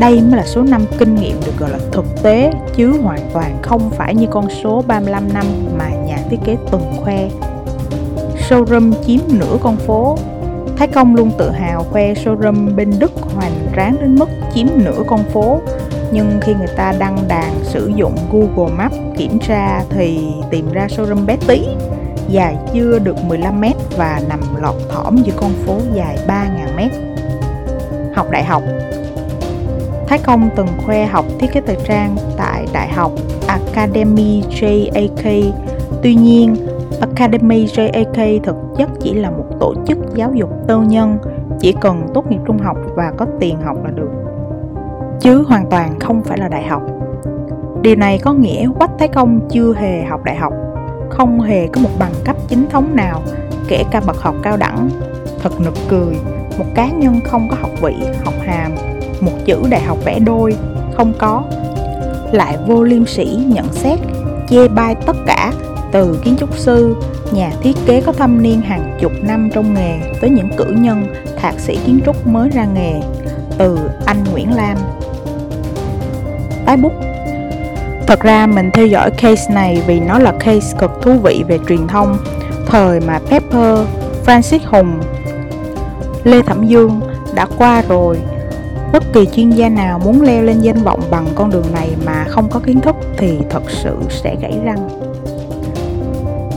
Đây 0.00 0.20
mới 0.20 0.36
là 0.36 0.46
số 0.46 0.62
năm 0.62 0.84
kinh 0.98 1.14
nghiệm 1.14 1.40
được 1.46 1.52
gọi 1.58 1.70
là 1.70 1.78
thực 1.92 2.04
tế, 2.22 2.52
chứ 2.76 2.94
hoàn 3.02 3.30
toàn 3.32 3.58
không 3.62 3.90
phải 3.90 4.14
như 4.14 4.26
con 4.30 4.48
số 4.62 4.82
35 4.86 5.32
năm 5.32 5.46
mà 5.78 5.88
nhà 5.88 6.18
thiết 6.30 6.38
kế 6.44 6.56
từng 6.70 6.82
khoe. 7.00 7.28
Showroom 8.48 8.92
chiếm 9.06 9.20
nửa 9.28 9.56
con 9.60 9.76
phố 9.76 10.16
Thái 10.76 10.88
Công 10.88 11.16
luôn 11.16 11.30
tự 11.38 11.50
hào 11.50 11.84
khoe 11.84 12.14
showroom 12.14 12.74
bên 12.74 12.90
Đức 12.98 13.12
hoành 13.34 13.52
tráng 13.76 13.96
đến 14.00 14.14
mức 14.18 14.28
chiếm 14.54 14.66
nửa 14.76 15.02
con 15.06 15.24
phố 15.24 15.60
nhưng 16.12 16.40
khi 16.42 16.54
người 16.54 16.76
ta 16.76 16.94
đăng 16.98 17.18
đàn 17.28 17.52
sử 17.62 17.92
dụng 17.96 18.16
Google 18.32 18.74
Maps 18.74 18.96
kiểm 19.16 19.38
tra 19.38 19.82
thì 19.90 20.20
tìm 20.50 20.72
ra 20.72 20.86
showroom 20.86 21.26
bé 21.26 21.36
tí, 21.46 21.66
dài 22.28 22.56
chưa 22.74 22.98
được 22.98 23.16
15m 23.28 23.72
và 23.96 24.20
nằm 24.28 24.40
lọt 24.62 24.74
thỏm 24.90 25.16
giữa 25.16 25.32
con 25.36 25.52
phố 25.66 25.78
dài 25.94 26.18
3.000m. 26.26 26.88
Học 28.14 28.30
đại 28.30 28.44
học 28.44 28.62
Thái 30.14 30.22
Công 30.26 30.50
từng 30.56 30.66
khoe 30.86 31.06
học 31.06 31.24
thiết 31.38 31.46
kế 31.52 31.60
thời 31.60 31.76
trang 31.84 32.16
tại 32.36 32.66
Đại 32.72 32.88
học 32.88 33.12
Academy 33.46 34.42
JAK. 34.42 35.52
Tuy 36.02 36.14
nhiên, 36.14 36.56
Academy 37.00 37.64
JAK 37.64 38.40
thực 38.44 38.56
chất 38.76 38.88
chỉ 39.00 39.14
là 39.14 39.30
một 39.30 39.44
tổ 39.60 39.74
chức 39.86 39.98
giáo 40.14 40.32
dục 40.34 40.50
tư 40.68 40.80
nhân, 40.80 41.18
chỉ 41.60 41.74
cần 41.80 42.06
tốt 42.14 42.30
nghiệp 42.30 42.38
trung 42.46 42.58
học 42.58 42.76
và 42.96 43.12
có 43.16 43.26
tiền 43.40 43.56
học 43.64 43.76
là 43.84 43.90
được. 43.90 44.10
Chứ 45.20 45.44
hoàn 45.48 45.70
toàn 45.70 45.98
không 46.00 46.22
phải 46.24 46.38
là 46.38 46.48
đại 46.48 46.66
học. 46.66 46.82
Điều 47.82 47.96
này 47.96 48.18
có 48.18 48.32
nghĩa 48.32 48.68
Quách 48.78 48.90
Thái 48.98 49.08
Công 49.08 49.40
chưa 49.50 49.74
hề 49.74 50.04
học 50.04 50.24
đại 50.24 50.36
học, 50.36 50.52
không 51.10 51.40
hề 51.40 51.66
có 51.66 51.80
một 51.80 51.90
bằng 51.98 52.12
cấp 52.24 52.36
chính 52.48 52.66
thống 52.70 52.96
nào, 52.96 53.22
kể 53.68 53.84
cả 53.90 54.00
bậc 54.06 54.16
học 54.16 54.34
cao 54.42 54.56
đẳng. 54.56 54.90
Thật 55.42 55.60
nực 55.60 55.74
cười, 55.88 56.16
một 56.58 56.66
cá 56.74 56.90
nhân 56.90 57.20
không 57.24 57.48
có 57.48 57.56
học 57.60 57.70
vị, 57.82 57.94
học 58.24 58.34
hàm, 58.46 58.72
một 59.20 59.32
chữ 59.44 59.62
đại 59.70 59.80
học 59.80 59.98
vẽ 60.04 60.18
đôi, 60.18 60.56
không 60.94 61.12
có. 61.18 61.42
Lại 62.32 62.56
vô 62.66 62.82
liêm 62.82 63.06
sĩ 63.06 63.38
nhận 63.46 63.72
xét, 63.72 63.98
chê 64.48 64.68
bai 64.68 64.94
tất 64.94 65.16
cả 65.26 65.52
từ 65.92 66.18
kiến 66.24 66.36
trúc 66.40 66.58
sư, 66.58 66.96
nhà 67.32 67.52
thiết 67.62 67.76
kế 67.86 68.00
có 68.00 68.12
thâm 68.12 68.42
niên 68.42 68.60
hàng 68.60 68.98
chục 69.00 69.12
năm 69.22 69.50
trong 69.54 69.74
nghề 69.74 69.98
tới 70.20 70.30
những 70.30 70.48
cử 70.56 70.64
nhân, 70.64 71.06
thạc 71.36 71.60
sĩ 71.60 71.78
kiến 71.86 72.00
trúc 72.06 72.26
mới 72.26 72.48
ra 72.48 72.64
nghề, 72.64 73.00
từ 73.58 73.78
anh 74.06 74.24
Nguyễn 74.32 74.54
Lam. 74.54 74.76
Tái 76.66 76.76
bút 76.76 76.92
Thật 78.06 78.20
ra 78.20 78.46
mình 78.46 78.70
theo 78.72 78.86
dõi 78.86 79.10
case 79.10 79.54
này 79.54 79.82
vì 79.86 80.00
nó 80.00 80.18
là 80.18 80.32
case 80.32 80.78
cực 80.78 80.90
thú 81.02 81.12
vị 81.12 81.44
về 81.48 81.58
truyền 81.68 81.86
thông 81.86 82.16
Thời 82.66 83.00
mà 83.00 83.20
Pepper, 83.30 83.78
Francis 84.26 84.58
Hùng, 84.66 85.00
Lê 86.24 86.42
Thẩm 86.42 86.66
Dương 86.66 87.00
đã 87.34 87.46
qua 87.58 87.82
rồi 87.88 88.18
Bất 88.94 89.04
kỳ 89.12 89.26
chuyên 89.26 89.50
gia 89.50 89.68
nào 89.68 89.98
muốn 89.98 90.22
leo 90.22 90.42
lên 90.42 90.60
danh 90.60 90.82
vọng 90.82 91.00
bằng 91.10 91.26
con 91.34 91.50
đường 91.50 91.72
này 91.72 91.90
mà 92.06 92.24
không 92.28 92.48
có 92.50 92.60
kiến 92.60 92.80
thức 92.80 92.96
thì 93.18 93.38
thật 93.50 93.62
sự 93.68 93.96
sẽ 94.10 94.36
gãy 94.40 94.58
răng. 94.64 94.88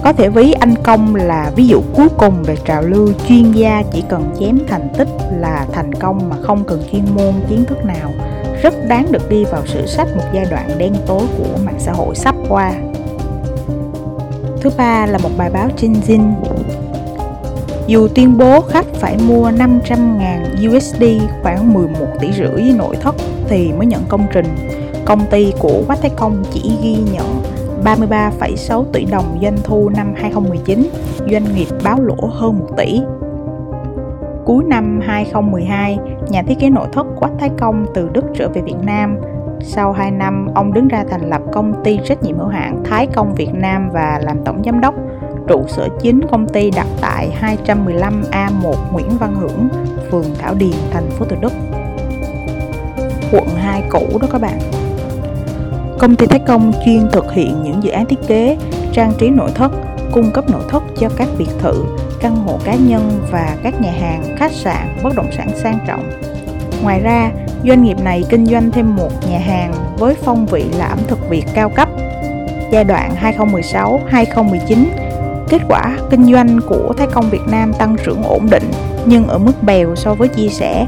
Có 0.03 0.13
thể 0.13 0.29
ví 0.29 0.51
anh 0.51 0.74
công 0.84 1.15
là 1.15 1.51
ví 1.56 1.67
dụ 1.67 1.82
cuối 1.94 2.08
cùng 2.17 2.44
về 2.44 2.56
trào 2.65 2.82
lưu 2.82 3.10
chuyên 3.27 3.51
gia 3.51 3.84
chỉ 3.91 4.03
cần 4.10 4.36
chém 4.39 4.60
thành 4.67 4.89
tích 4.98 5.08
là 5.32 5.65
thành 5.72 5.94
công 5.94 6.29
mà 6.29 6.36
không 6.41 6.63
cần 6.63 6.84
chuyên 6.91 7.06
môn 7.15 7.34
kiến 7.50 7.65
thức 7.65 7.86
nào. 7.86 8.12
Rất 8.62 8.74
đáng 8.88 9.12
được 9.12 9.29
đi 9.29 9.46
vào 9.46 9.62
sử 9.65 9.86
sách 9.86 10.08
một 10.15 10.24
giai 10.34 10.46
đoạn 10.51 10.70
đen 10.77 10.94
tối 11.08 11.24
của 11.38 11.60
mạng 11.65 11.79
xã 11.79 11.91
hội 11.91 12.15
sắp 12.15 12.36
qua. 12.50 12.72
Thứ 14.62 14.70
ba 14.77 15.06
là 15.06 15.17
một 15.17 15.29
bài 15.38 15.50
báo 15.53 15.70
trên 15.77 15.94
Zin 15.94 16.34
dù 17.88 18.08
tuyên 18.15 18.38
bố 18.38 18.62
khách 18.62 18.86
phải 18.94 19.17
mua 19.27 19.51
500.000 19.51 20.75
USD 20.75 21.03
khoảng 21.44 21.74
11 21.74 22.06
tỷ 22.20 22.32
rưỡi 22.32 22.62
nội 22.77 22.96
thất 23.01 23.15
thì 23.48 23.74
mới 23.77 23.86
nhận 23.86 24.01
công 24.10 24.25
trình, 24.32 24.46
công 25.06 25.25
ty 25.32 25.53
của 25.60 25.84
Quách 25.88 26.01
Thái 26.01 26.12
Công 26.17 26.44
chỉ 26.51 26.72
ghi 26.84 26.98
nhận 27.13 27.41
33,6 27.84 28.84
tỷ 28.94 29.06
đồng 29.06 29.39
doanh 29.41 29.58
thu 29.63 29.89
năm 29.89 30.13
2019, 30.15 30.89
doanh 31.32 31.56
nghiệp 31.56 31.67
báo 31.84 32.01
lỗ 32.01 32.15
hơn 32.32 32.60
1 32.60 32.65
tỷ. 32.77 33.01
Cuối 34.46 34.63
năm 34.63 35.00
2012, 35.03 35.98
nhà 36.29 36.44
thiết 36.44 36.60
kế 36.60 36.70
nội 36.70 36.88
thất 36.94 37.08
Quách 37.20 37.34
Thái 37.39 37.50
Công 37.60 37.86
từ 37.94 38.10
Đức 38.13 38.25
trở 38.36 38.50
về 38.50 38.62
Việt 38.62 38.77
Nam. 38.84 39.17
Sau 39.62 39.91
2 39.91 40.12
năm, 40.12 40.48
ông 40.56 40.74
đứng 40.74 40.88
ra 40.88 41.03
thành 41.10 41.29
lập 41.29 41.41
công 41.53 41.84
ty 41.84 42.00
trách 42.06 42.24
nhiệm 42.24 42.38
hữu 42.38 42.48
hạn 42.48 42.84
Thái 42.84 43.08
Công 43.08 43.36
Việt 43.36 43.53
Nam 43.53 43.89
và 43.89 44.20
làm 44.24 44.38
tổng 44.46 44.62
giám 44.65 44.82
đốc. 44.82 44.96
Trụ 45.48 45.66
sở 45.68 45.88
chính 46.01 46.22
công 46.32 46.48
ty 46.48 46.72
đặt 46.72 46.88
tại 47.01 47.30
215A1 47.42 48.75
Nguyễn 48.92 49.18
Văn 49.20 49.36
Hưởng, 49.36 49.68
phường 50.12 50.25
Thảo 50.39 50.54
Điền, 50.54 50.74
thành 50.92 51.10
phố 51.10 51.25
Từ 51.30 51.36
Đức. 51.42 51.54
Quận 53.32 53.48
2 53.56 53.84
cũ 53.89 54.18
đó 54.22 54.27
các 54.32 54.42
bạn. 54.42 54.60
Công 56.00 56.16
ty 56.16 56.27
Thái 56.27 56.39
Công 56.39 56.72
chuyên 56.86 57.08
thực 57.12 57.32
hiện 57.32 57.63
những 57.63 57.84
dự 57.84 57.92
án 57.92 58.06
thiết 58.06 58.20
kế, 58.27 58.58
trang 58.94 59.13
trí 59.18 59.30
nội 59.30 59.50
thất, 59.56 59.72
cung 60.12 60.32
cấp 60.32 60.50
nội 60.50 60.62
thất 60.70 60.84
cho 61.00 61.10
các 61.18 61.27
biệt 61.38 61.50
thự, 61.60 61.84
căn 62.20 62.36
hộ 62.36 62.60
cá 62.63 62.75
nhân 62.75 63.20
và 63.32 63.58
các 63.63 63.82
nhà 63.82 63.92
hàng, 63.92 64.36
khách 64.38 64.51
sạn, 64.51 64.98
bất 65.04 65.16
động 65.16 65.30
sản 65.38 65.50
sang 65.56 65.80
trọng. 65.88 66.04
Ngoài 66.84 67.00
ra, 67.00 67.32
doanh 67.66 67.84
nghiệp 67.84 67.98
này 68.04 68.24
kinh 68.30 68.46
doanh 68.46 68.72
thêm 68.72 68.96
một 68.96 69.10
nhà 69.30 69.39
hàng 69.39 69.74
với 69.98 70.16
phong 70.24 70.46
vị 70.46 70.66
là 70.77 70.86
ẩm 70.86 71.00
thực 71.08 71.30
Việt 71.30 71.46
cao 71.54 71.70
cấp. 71.70 71.89
Giai 72.72 72.84
đoạn 72.84 73.16
2016-2019, 73.22 74.86
kết 75.50 75.62
quả 75.70 75.98
kinh 76.10 76.34
doanh 76.34 76.60
của 76.68 76.94
Thái 76.98 77.08
Công 77.13 77.30
Việt 77.30 77.48
Nam 77.48 77.74
tăng 77.74 77.96
trưởng 78.06 78.24
ổn 78.24 78.48
định 78.51 78.72
nhưng 79.06 79.27
ở 79.27 79.38
mức 79.38 79.63
bèo 79.63 79.96
so 79.96 80.13
với 80.13 80.27
chia 80.27 80.48
sẻ. 80.48 80.88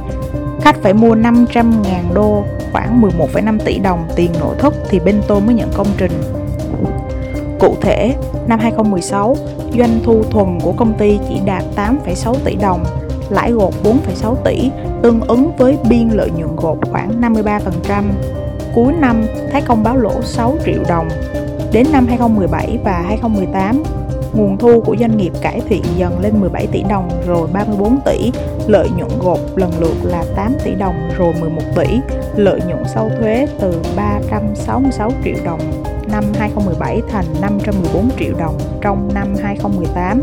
Khách 0.61 0.75
phải 0.81 0.93
mua 0.93 1.15
500.000 1.15 1.73
đô 2.13 2.43
khoảng 2.71 3.01
11,5 3.01 3.57
tỷ 3.65 3.79
đồng 3.79 4.07
tiền 4.15 4.31
nội 4.39 4.55
thất 4.59 4.73
thì 4.89 4.99
bên 4.99 5.21
tôi 5.27 5.41
mới 5.41 5.55
nhận 5.55 5.69
công 5.75 5.87
trình. 5.97 6.11
Cụ 7.59 7.75
thể, 7.81 8.15
năm 8.47 8.59
2016, 8.59 9.35
doanh 9.77 9.99
thu 10.03 10.23
thuần 10.23 10.59
của 10.59 10.71
công 10.71 10.93
ty 10.93 11.19
chỉ 11.29 11.35
đạt 11.45 11.63
8,6 11.75 12.35
tỷ 12.45 12.55
đồng, 12.55 12.83
lãi 13.29 13.51
gột 13.51 13.73
4,6 13.83 14.35
tỷ, 14.35 14.71
tương 15.01 15.21
ứng 15.21 15.51
với 15.57 15.77
biên 15.89 16.09
lợi 16.09 16.31
nhuận 16.37 16.55
gột 16.55 16.77
khoảng 16.91 17.21
53%. 17.21 18.03
Cuối 18.75 18.93
năm, 18.93 19.25
Thái 19.51 19.61
Công 19.61 19.83
báo 19.83 19.97
lỗ 19.97 20.21
6 20.21 20.57
triệu 20.65 20.83
đồng. 20.89 21.09
Đến 21.71 21.87
năm 21.91 22.07
2017 22.07 22.79
và 22.83 23.03
2018, 23.07 23.83
nguồn 24.33 24.57
thu 24.57 24.81
của 24.81 24.95
doanh 25.00 25.17
nghiệp 25.17 25.31
cải 25.41 25.62
thiện 25.67 25.83
dần 25.98 26.19
lên 26.19 26.33
17 26.39 26.67
tỷ 26.67 26.83
đồng 26.89 27.09
rồi 27.27 27.48
34 27.53 28.00
tỷ, 28.05 28.31
lợi 28.67 28.89
nhuận 28.98 29.09
gộp 29.19 29.39
lần 29.56 29.71
lượt 29.80 29.95
là 30.03 30.23
8 30.36 30.53
tỷ 30.65 30.75
đồng 30.75 31.10
rồi 31.17 31.34
11 31.41 31.62
tỷ, 31.75 31.99
lợi 32.36 32.62
nhuận 32.67 32.84
sau 32.93 33.10
thuế 33.19 33.47
từ 33.60 33.82
366 33.95 35.12
triệu 35.23 35.36
đồng 35.45 35.60
năm 36.12 36.23
2017 36.39 37.01
thành 37.10 37.25
514 37.41 38.10
triệu 38.19 38.34
đồng 38.39 38.58
trong 38.82 39.10
năm 39.13 39.34
2018. 39.43 40.21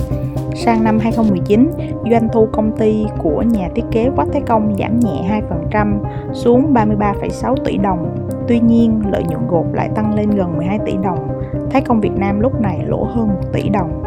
Sang 0.54 0.85
năm 0.85 0.98
2019, 0.98 1.70
doanh 2.11 2.28
thu 2.33 2.48
công 2.52 2.76
ty 2.76 3.07
của 3.22 3.42
nhà 3.42 3.68
thiết 3.74 3.85
kế 3.92 4.11
Quách 4.16 4.28
Thế 4.33 4.40
Công 4.46 4.76
giảm 4.78 5.00
nhẹ 5.00 5.42
2% 5.74 5.98
xuống 6.33 6.74
33,6 6.74 7.57
tỷ 7.64 7.76
đồng. 7.78 8.16
Tuy 8.48 8.61
nhiên, 8.61 9.02
lợi 9.12 9.22
nhuận 9.28 9.46
gộp 9.48 9.72
lại 9.72 9.90
tăng 9.94 10.14
lên 10.14 10.30
gần 10.30 10.57
12 10.57 10.78
tỷ 10.87 10.92
đồng. 11.04 11.36
Thái 11.70 11.82
Công 11.82 12.00
Việt 12.00 12.12
Nam 12.16 12.40
lúc 12.40 12.60
này 12.60 12.80
lỗ 12.86 13.04
hơn 13.04 13.28
1 13.28 13.34
tỷ 13.52 13.68
đồng. 13.68 14.02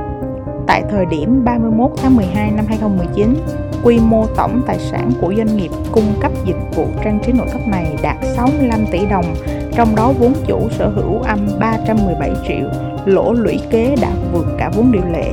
Tại 0.67 0.83
thời 0.91 1.05
điểm 1.05 1.43
31 1.43 1.91
tháng 1.97 2.15
12 2.15 2.51
năm 2.51 2.65
2019, 2.67 3.35
quy 3.83 3.99
mô 3.99 4.25
tổng 4.35 4.62
tài 4.67 4.79
sản 4.79 5.12
của 5.21 5.33
doanh 5.38 5.57
nghiệp 5.57 5.71
cung 5.91 6.13
cấp 6.21 6.31
dịch 6.45 6.75
vụ 6.75 6.85
trang 7.03 7.19
trí 7.25 7.31
nội 7.31 7.47
thất 7.51 7.67
này 7.67 7.95
đạt 8.01 8.17
65 8.35 8.85
tỷ 8.91 9.05
đồng, 9.05 9.25
trong 9.75 9.95
đó 9.95 10.13
vốn 10.19 10.33
chủ 10.47 10.69
sở 10.69 10.89
hữu 10.89 11.21
âm 11.21 11.39
317 11.59 12.31
triệu, 12.47 12.69
lỗ 13.05 13.33
lũy 13.33 13.59
kế 13.69 13.95
đã 14.01 14.12
vượt 14.33 14.45
cả 14.57 14.71
vốn 14.75 14.91
điều 14.91 15.03
lệ. 15.12 15.31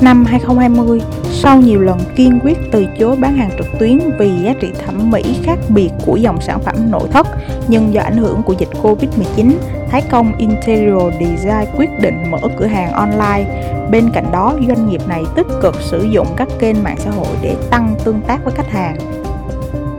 Năm 0.00 0.24
2020, 0.24 1.00
sau 1.30 1.60
nhiều 1.60 1.80
lần 1.80 1.98
kiên 2.16 2.38
quyết 2.42 2.58
từ 2.72 2.86
chối 2.98 3.16
bán 3.16 3.36
hàng 3.36 3.50
trực 3.58 3.66
tuyến 3.78 3.98
vì 4.18 4.30
giá 4.44 4.54
trị 4.60 4.68
thẩm 4.86 5.10
mỹ 5.10 5.22
khác 5.42 5.58
biệt 5.68 5.90
của 6.06 6.16
dòng 6.16 6.40
sản 6.40 6.60
phẩm 6.60 6.76
nội 6.90 7.08
thất, 7.12 7.26
nhưng 7.68 7.94
do 7.94 8.02
ảnh 8.02 8.16
hưởng 8.16 8.42
của 8.42 8.54
dịch 8.58 8.68
Covid-19, 8.82 9.52
Thái 9.90 10.02
Công 10.10 10.32
Interior 10.38 11.12
Design 11.20 11.66
quyết 11.76 11.90
định 12.00 12.30
mở 12.30 12.38
cửa 12.56 12.66
hàng 12.66 12.92
online. 12.92 13.44
Bên 13.90 14.10
cạnh 14.14 14.32
đó, 14.32 14.54
doanh 14.68 14.88
nghiệp 14.88 15.00
này 15.08 15.24
tích 15.36 15.46
cực 15.62 15.74
sử 15.80 16.02
dụng 16.02 16.26
các 16.36 16.48
kênh 16.58 16.82
mạng 16.82 16.96
xã 16.98 17.10
hội 17.10 17.36
để 17.42 17.56
tăng 17.70 17.94
tương 18.04 18.20
tác 18.20 18.44
với 18.44 18.54
khách 18.54 18.70
hàng. 18.70 18.96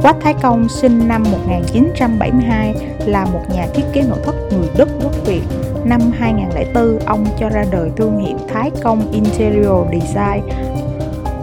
Quách 0.02 0.15
Thái 0.21 0.34
Công 0.41 0.69
sinh 0.69 1.08
năm 1.08 1.23
1972 1.32 2.76
là 3.06 3.26
một 3.26 3.41
nhà 3.56 3.67
thiết 3.73 3.84
kế 3.93 4.02
nội 4.02 4.19
thất 4.23 4.36
người 4.52 4.69
Đức 4.78 4.89
gốc 5.04 5.26
Việt. 5.26 5.41
Năm 5.86 6.02
2004, 6.19 7.00
ông 7.06 7.26
cho 7.39 7.50
ra 7.50 7.65
đời 7.71 7.91
thương 7.95 8.19
hiệu 8.19 8.38
Thái 8.47 8.71
Công 8.84 9.12
Interior 9.12 9.88
Design. 9.91 10.43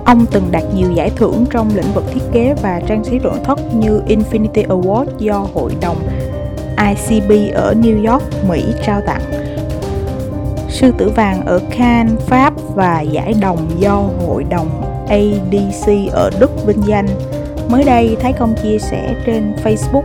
Ông 0.04 0.26
từng 0.30 0.44
đạt 0.50 0.62
nhiều 0.74 0.92
giải 0.92 1.10
thưởng 1.16 1.44
trong 1.50 1.70
lĩnh 1.74 1.92
vực 1.94 2.04
thiết 2.14 2.20
kế 2.32 2.54
và 2.62 2.80
trang 2.86 3.02
trí 3.04 3.18
nội 3.18 3.38
thất 3.44 3.74
như 3.74 4.02
Infinity 4.06 4.66
Award 4.66 5.06
do 5.18 5.46
Hội 5.54 5.72
đồng 5.80 5.96
ICB 6.76 7.54
ở 7.54 7.74
New 7.82 8.12
York, 8.12 8.22
Mỹ 8.48 8.64
trao 8.82 9.00
tặng. 9.00 9.22
Sư 10.68 10.92
tử 10.98 11.08
vàng 11.08 11.46
ở 11.46 11.60
Cannes, 11.70 12.20
Pháp 12.20 12.54
và 12.74 13.00
giải 13.00 13.34
đồng 13.40 13.58
do 13.78 14.02
Hội 14.26 14.44
đồng 14.44 14.82
ADC 15.08 16.12
ở 16.12 16.30
Đức 16.40 16.66
vinh 16.66 16.82
danh. 16.86 17.06
Mới 17.68 17.84
đây, 17.84 18.16
Thái 18.20 18.32
Công 18.32 18.54
chia 18.62 18.78
sẻ 18.78 19.14
trên 19.26 19.52
Facebook, 19.64 20.02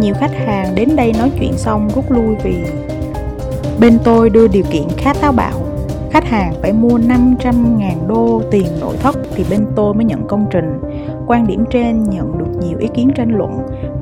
nhiều 0.00 0.14
khách 0.20 0.34
hàng 0.46 0.74
đến 0.74 0.96
đây 0.96 1.12
nói 1.18 1.30
chuyện 1.38 1.52
xong 1.56 1.88
rút 1.94 2.10
lui 2.10 2.34
vì 2.42 2.54
bên 3.80 3.98
tôi 4.04 4.30
đưa 4.30 4.48
điều 4.48 4.64
kiện 4.70 4.88
khá 4.96 5.14
táo 5.14 5.32
bạo. 5.32 5.52
Khách 6.10 6.24
hàng 6.24 6.54
phải 6.62 6.72
mua 6.72 6.98
500.000 6.98 8.06
đô 8.06 8.42
tiền 8.50 8.66
nội 8.80 8.96
thất 8.96 9.16
thì 9.34 9.44
bên 9.50 9.66
tôi 9.76 9.94
mới 9.94 10.04
nhận 10.04 10.26
công 10.28 10.46
trình. 10.50 10.80
Quan 11.26 11.46
điểm 11.46 11.64
trên 11.70 12.04
nhận 12.04 12.38
được 12.38 12.66
nhiều 12.66 12.78
ý 12.78 12.88
kiến 12.94 13.10
tranh 13.14 13.36
luận. 13.36 13.58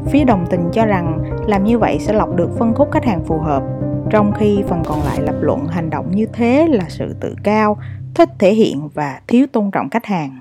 Phía 0.06 0.24
đồng 0.24 0.46
tình 0.50 0.70
cho 0.72 0.86
rằng 0.86 1.22
làm 1.46 1.64
như 1.64 1.78
vậy 1.78 1.98
sẽ 2.00 2.12
lọc 2.12 2.36
được 2.36 2.50
phân 2.58 2.74
khúc 2.74 2.88
khách 2.92 3.04
hàng 3.04 3.24
phù 3.24 3.38
hợp, 3.38 3.62
trong 4.10 4.32
khi 4.32 4.62
phần 4.68 4.82
còn 4.84 5.02
lại 5.02 5.20
lập 5.20 5.34
luận 5.40 5.66
hành 5.66 5.90
động 5.90 6.10
như 6.10 6.26
thế 6.32 6.68
là 6.70 6.84
sự 6.88 7.14
tự 7.20 7.34
cao, 7.42 7.76
thích 8.14 8.28
thể 8.38 8.54
hiện 8.54 8.88
và 8.94 9.20
thiếu 9.26 9.46
tôn 9.52 9.70
trọng 9.70 9.90
khách 9.90 10.06
hàng. 10.06 10.38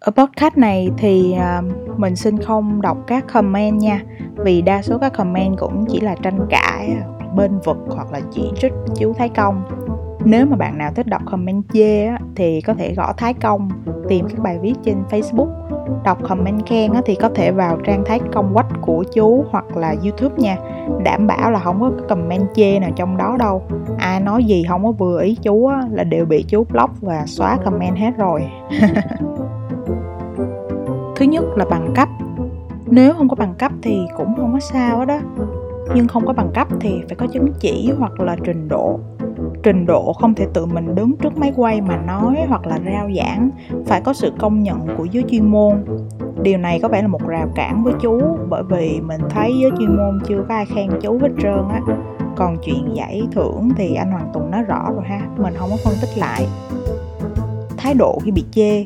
Ở 0.00 0.12
podcast 0.12 0.56
này 0.56 0.90
thì 0.98 1.32
à, 1.32 1.62
mình 1.96 2.16
xin 2.16 2.38
không 2.38 2.82
đọc 2.82 2.98
các 3.06 3.24
comment 3.32 3.80
nha 3.80 4.02
Vì 4.36 4.62
đa 4.62 4.82
số 4.82 4.98
các 4.98 5.12
comment 5.12 5.58
cũng 5.58 5.84
chỉ 5.88 6.00
là 6.00 6.14
tranh 6.22 6.46
cãi, 6.50 6.96
bên 7.36 7.58
vực 7.64 7.76
hoặc 7.88 8.12
là 8.12 8.20
chỉ 8.32 8.50
trích 8.56 8.72
chú 8.96 9.14
Thái 9.14 9.28
Công 9.28 9.62
nếu 10.24 10.46
mà 10.46 10.56
bạn 10.56 10.78
nào 10.78 10.92
thích 10.94 11.06
đọc 11.06 11.22
comment 11.26 11.64
chê 11.72 12.06
á, 12.06 12.18
thì 12.36 12.60
có 12.60 12.74
thể 12.74 12.94
gõ 12.94 13.12
Thái 13.16 13.34
Công 13.34 13.68
tìm 14.08 14.28
các 14.28 14.38
bài 14.38 14.58
viết 14.62 14.74
trên 14.84 14.96
Facebook. 15.10 15.48
Đọc 16.04 16.18
comment 16.28 16.66
khen 16.66 16.92
á, 16.92 17.02
thì 17.06 17.14
có 17.14 17.28
thể 17.34 17.50
vào 17.50 17.78
trang 17.86 18.04
Thái 18.06 18.20
Công 18.32 18.54
quách 18.54 18.66
của 18.80 19.04
chú 19.12 19.44
hoặc 19.50 19.76
là 19.76 19.94
YouTube 20.02 20.34
nha. 20.38 20.56
Đảm 21.04 21.26
bảo 21.26 21.50
là 21.50 21.58
không 21.58 21.80
có 21.80 21.90
comment 22.08 22.46
chê 22.54 22.78
nào 22.78 22.90
trong 22.96 23.16
đó 23.16 23.36
đâu. 23.38 23.62
Ai 23.98 24.20
nói 24.20 24.44
gì 24.44 24.64
không 24.68 24.84
có 24.84 24.92
vừa 24.92 25.22
ý 25.22 25.36
chú 25.42 25.66
á, 25.66 25.82
là 25.92 26.04
đều 26.04 26.26
bị 26.26 26.44
chú 26.48 26.64
block 26.64 27.00
và 27.00 27.26
xóa 27.26 27.56
comment 27.64 27.96
hết 27.96 28.10
rồi. 28.18 28.50
Thứ 31.16 31.24
nhất 31.26 31.44
là 31.56 31.64
bằng 31.70 31.92
cấp. 31.94 32.08
Nếu 32.86 33.14
không 33.14 33.28
có 33.28 33.36
bằng 33.36 33.54
cấp 33.58 33.72
thì 33.82 33.98
cũng 34.16 34.36
không 34.36 34.52
có 34.52 34.60
sao 34.60 35.04
đó 35.04 35.18
nhưng 35.94 36.08
không 36.08 36.26
có 36.26 36.32
bằng 36.32 36.50
cấp 36.54 36.68
thì 36.80 37.02
phải 37.08 37.16
có 37.16 37.26
chứng 37.26 37.52
chỉ 37.60 37.92
hoặc 37.98 38.20
là 38.20 38.36
trình 38.44 38.68
độ 38.68 39.00
trình 39.62 39.86
độ 39.86 40.12
không 40.12 40.34
thể 40.34 40.46
tự 40.54 40.66
mình 40.66 40.94
đứng 40.94 41.16
trước 41.16 41.38
máy 41.38 41.52
quay 41.56 41.80
mà 41.80 41.96
nói 41.96 42.36
hoặc 42.48 42.66
là 42.66 42.78
rao 42.84 43.08
giảng. 43.16 43.50
Phải 43.86 44.00
có 44.00 44.12
sự 44.12 44.32
công 44.38 44.62
nhận 44.62 44.78
của 44.96 45.04
giới 45.04 45.24
chuyên 45.28 45.48
môn. 45.48 45.84
Điều 46.42 46.58
này 46.58 46.80
có 46.82 46.88
vẻ 46.88 47.02
là 47.02 47.08
một 47.08 47.26
rào 47.26 47.48
cản 47.54 47.84
với 47.84 47.92
chú, 48.00 48.20
bởi 48.48 48.62
vì 48.62 49.00
mình 49.00 49.20
thấy 49.30 49.52
giới 49.62 49.70
chuyên 49.78 49.96
môn 49.96 50.20
chưa 50.28 50.44
có 50.48 50.54
ai 50.54 50.66
khen 50.66 50.90
chú 51.00 51.18
hết 51.18 51.28
trơn 51.42 51.68
á. 51.72 51.80
Còn 52.36 52.56
chuyện 52.64 52.88
giải 52.94 53.22
thưởng 53.32 53.68
thì 53.76 53.94
anh 53.94 54.12
Hoàng 54.12 54.30
Tùng 54.34 54.50
nói 54.50 54.62
rõ 54.62 54.90
rồi 54.94 55.04
ha, 55.04 55.20
mình 55.36 55.54
không 55.56 55.70
có 55.70 55.76
phân 55.84 55.94
tích 56.00 56.18
lại. 56.18 56.46
Thái 57.76 57.94
độ 57.94 58.18
khi 58.24 58.30
bị 58.30 58.44
chê. 58.50 58.84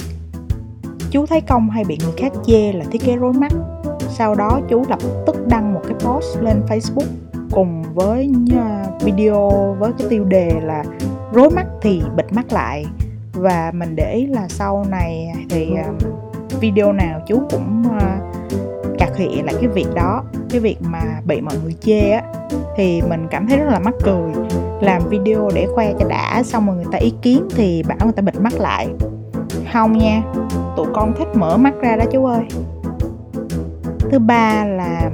Chú 1.10 1.26
thấy 1.26 1.40
công 1.40 1.70
hay 1.70 1.84
bị 1.84 1.98
người 2.02 2.12
khác 2.16 2.32
chê 2.46 2.72
là 2.72 2.84
thiết 2.90 3.02
kế 3.04 3.16
rối 3.16 3.32
mắt. 3.32 3.52
Sau 3.98 4.34
đó 4.34 4.60
chú 4.68 4.82
lập 4.88 4.98
tức 5.26 5.36
đăng 5.48 5.74
một 5.74 5.80
cái 5.84 5.94
post 5.94 6.42
lên 6.42 6.62
facebook 6.68 7.06
cùng 7.50 7.82
với 7.94 8.32
à, 8.56 8.83
video 9.00 9.50
với 9.78 9.92
cái 9.98 10.06
tiêu 10.10 10.24
đề 10.24 10.52
là 10.62 10.84
rối 11.32 11.50
mắt 11.50 11.66
thì 11.82 12.02
bịt 12.16 12.32
mắt 12.32 12.52
lại 12.52 12.86
và 13.32 13.72
mình 13.74 13.96
để 13.96 14.14
ý 14.14 14.26
là 14.26 14.48
sau 14.48 14.84
này 14.88 15.34
thì 15.50 15.70
ờ, 15.84 15.92
video 16.60 16.92
nào 16.92 17.20
chú 17.26 17.42
cũng 17.50 17.82
ờ, 18.00 18.06
cạc 18.98 19.10
khịa 19.14 19.42
lại 19.42 19.54
cái 19.60 19.68
việc 19.68 19.86
đó. 19.94 20.24
Cái 20.50 20.60
việc 20.60 20.76
mà 20.80 21.02
bị 21.26 21.40
mọi 21.40 21.54
người 21.64 21.74
chê 21.80 22.10
á, 22.10 22.22
thì 22.76 23.02
mình 23.08 23.26
cảm 23.30 23.48
thấy 23.48 23.58
rất 23.58 23.70
là 23.70 23.78
mắc 23.78 23.94
cười. 24.04 24.32
Làm 24.80 25.02
video 25.08 25.48
để 25.54 25.66
khoe 25.74 25.92
cho 25.98 26.08
đã, 26.08 26.42
xong 26.42 26.66
rồi 26.66 26.76
người 26.76 26.86
ta 26.92 26.98
ý 26.98 27.12
kiến 27.22 27.48
thì 27.56 27.82
bảo 27.88 27.98
người 28.04 28.12
ta 28.12 28.22
bịt 28.22 28.40
mắt 28.40 28.52
lại. 28.54 28.88
Không 29.72 29.98
nha, 29.98 30.22
tụi 30.76 30.86
con 30.94 31.14
thích 31.18 31.28
mở 31.34 31.56
mắt 31.56 31.74
ra 31.80 31.96
đó 31.96 32.04
chú 32.12 32.24
ơi. 32.24 32.42
Thứ 33.98 34.18
ba 34.18 34.64
là 34.64 35.10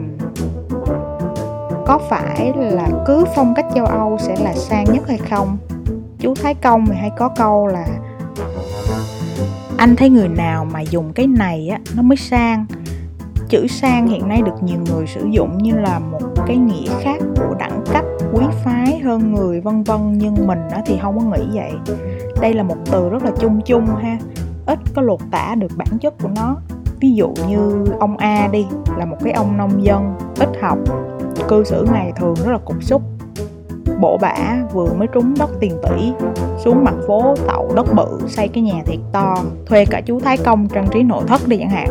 có 1.91 1.99
phải 1.99 2.53
là 2.57 2.89
cứ 3.07 3.25
phong 3.35 3.55
cách 3.55 3.67
châu 3.75 3.87
âu 3.87 4.19
sẽ 4.21 4.37
là 4.41 4.55
sang 4.55 4.85
nhất 4.85 5.09
hay 5.09 5.19
không? 5.19 5.59
Chú 6.19 6.35
thái 6.35 6.55
công 6.55 6.87
thì 6.87 6.95
hay 7.01 7.11
có 7.19 7.29
câu 7.29 7.67
là, 7.67 7.87
anh 9.77 9.97
thấy 9.97 10.11
người 10.11 10.29
nào 10.29 10.65
mà 10.65 10.81
dùng 10.81 11.13
cái 11.13 11.27
này 11.27 11.69
á, 11.69 11.79
nó 11.97 12.03
mới 12.03 12.17
sang? 12.17 12.67
Chữ 13.49 13.67
sang 13.67 14.07
hiện 14.07 14.29
nay 14.29 14.43
được 14.43 14.63
nhiều 14.63 14.79
người 14.91 15.07
sử 15.07 15.27
dụng 15.31 15.59
như 15.59 15.73
là 15.73 15.99
một 15.99 16.21
cái 16.47 16.57
nghĩa 16.57 16.91
khác 17.01 17.19
của 17.37 17.55
đẳng 17.59 17.83
cấp, 17.93 18.05
quý 18.33 18.45
phái 18.65 18.99
hơn 18.99 19.33
người, 19.33 19.61
vân 19.61 19.83
vân, 19.83 20.19
nhưng 20.19 20.47
mình 20.47 20.69
á 20.71 20.83
thì 20.87 20.99
không 21.03 21.19
có 21.19 21.25
nghĩ 21.25 21.45
vậy. 21.53 21.73
Đây 22.41 22.55
là 22.55 22.63
một 22.63 22.77
từ 22.91 23.09
rất 23.09 23.23
là 23.23 23.31
chung 23.41 23.61
chung 23.61 23.87
ha, 23.87 24.19
ít 24.67 24.79
có 24.95 25.03
lột 25.03 25.21
tả 25.31 25.55
được 25.55 25.73
bản 25.77 25.99
chất 26.01 26.15
của 26.23 26.31
nó. 26.37 26.57
Ví 27.01 27.13
dụ 27.13 27.35
như 27.49 27.85
ông 28.01 28.17
a 28.17 28.49
đi, 28.53 28.67
là 28.97 29.05
một 29.05 29.17
cái 29.25 29.33
ông 29.33 29.57
nông 29.57 29.85
dân, 29.85 30.15
ít 30.39 30.49
học 30.63 30.79
cư 31.49 31.65
xử 31.65 31.87
ngày 31.93 32.13
thường 32.17 32.35
rất 32.35 32.53
là 32.53 32.59
cục 32.65 32.83
xúc. 32.83 33.03
Bộ 34.01 34.19
bả 34.19 34.35
vừa 34.73 34.93
mới 34.93 35.09
trúng 35.13 35.35
đất 35.39 35.51
tiền 35.61 35.73
tỷ 35.83 36.13
xuống 36.59 36.85
mặt 36.85 36.95
phố 37.07 37.35
tậu 37.47 37.73
đất 37.77 37.95
bự 37.95 38.21
xây 38.27 38.49
cái 38.49 38.63
nhà 38.63 38.83
thiệt 38.87 38.99
to 39.13 39.35
thuê 39.67 39.85
cả 39.85 40.01
chú 40.07 40.21
thái 40.21 40.37
công 40.37 40.69
trang 40.69 40.87
trí 40.91 41.03
nội 41.03 41.25
thất 41.27 41.49
đi 41.49 41.57
chẳng 41.57 41.71
hạn. 41.71 41.89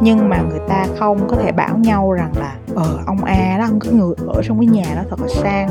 Nhưng 0.00 0.28
mà 0.28 0.42
người 0.50 0.60
ta 0.68 0.86
không 0.98 1.18
có 1.28 1.36
thể 1.36 1.52
bảo 1.52 1.78
nhau 1.78 2.12
rằng 2.12 2.32
là 2.40 2.54
ờ 2.74 2.98
ông 3.06 3.24
a 3.24 3.56
đó 3.58 3.64
ông 3.64 3.78
có 3.78 3.90
người 3.92 4.14
ở 4.26 4.42
trong 4.42 4.58
cái 4.58 4.66
nhà 4.66 4.94
đó 4.96 5.02
thật 5.10 5.20
là 5.20 5.28
sang. 5.28 5.68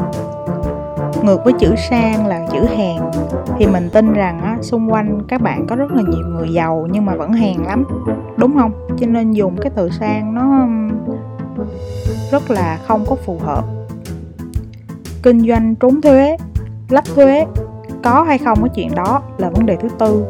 Ngược 1.23 1.43
với 1.43 1.53
chữ 1.53 1.75
sang 1.89 2.27
là 2.27 2.47
chữ 2.51 2.60
hèn. 2.77 3.01
Thì 3.58 3.67
mình 3.67 3.89
tin 3.93 4.13
rằng 4.13 4.41
á, 4.41 4.58
xung 4.62 4.91
quanh 4.91 5.21
các 5.27 5.41
bạn 5.41 5.65
có 5.69 5.75
rất 5.75 5.91
là 5.91 6.01
nhiều 6.08 6.27
người 6.27 6.49
giàu 6.53 6.88
nhưng 6.91 7.06
mà 7.06 7.15
vẫn 7.15 7.34
hèn 7.34 7.58
lắm. 7.67 7.86
Đúng 8.38 8.58
không? 8.58 8.71
Cho 8.97 9.08
nên 9.08 9.32
dùng 9.32 9.56
cái 9.62 9.71
từ 9.75 9.89
sang 9.89 10.34
nó 10.36 10.67
rất 12.32 12.52
là 12.52 12.80
không 12.88 13.06
có 13.08 13.15
phù 13.15 13.38
hợp. 13.38 13.65
Kinh 15.24 15.48
doanh 15.48 15.76
trốn 15.76 16.02
thuế 16.02 16.38
lách 16.89 17.06
thuế 17.15 17.46
có 18.04 18.24
hay 18.24 18.38
không 18.38 18.58
cái 18.62 18.70
chuyện 18.76 18.96
đó 18.96 19.22
là 19.38 19.50
vấn 19.50 19.65
đề 19.65 19.78
thứ 19.82 19.88
tư. 20.00 20.26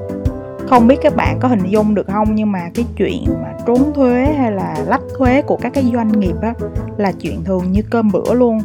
Không 0.70 0.88
biết 0.88 0.96
các 1.02 1.16
bạn 1.16 1.38
có 1.40 1.48
hình 1.48 1.64
dung 1.64 1.96
được 1.96 2.08
không 2.08 2.36
nhưng 2.36 2.52
mà 2.52 2.70
cái 2.76 2.86
chuyện 2.98 3.26
mà 3.42 3.54
trốn 3.66 3.94
thuế 3.96 4.34
hay 4.38 4.52
là 4.52 4.76
lách 4.88 5.02
thuế 5.18 5.42
của 5.42 5.58
các 5.62 5.74
cái 5.74 5.92
doanh 5.94 6.20
nghiệp 6.20 6.36
á 6.42 6.54
là 6.98 7.12
chuyện 7.12 7.44
thường 7.44 7.72
như 7.72 7.82
cơm 7.90 8.12
bữa 8.12 8.34
luôn. 8.34 8.60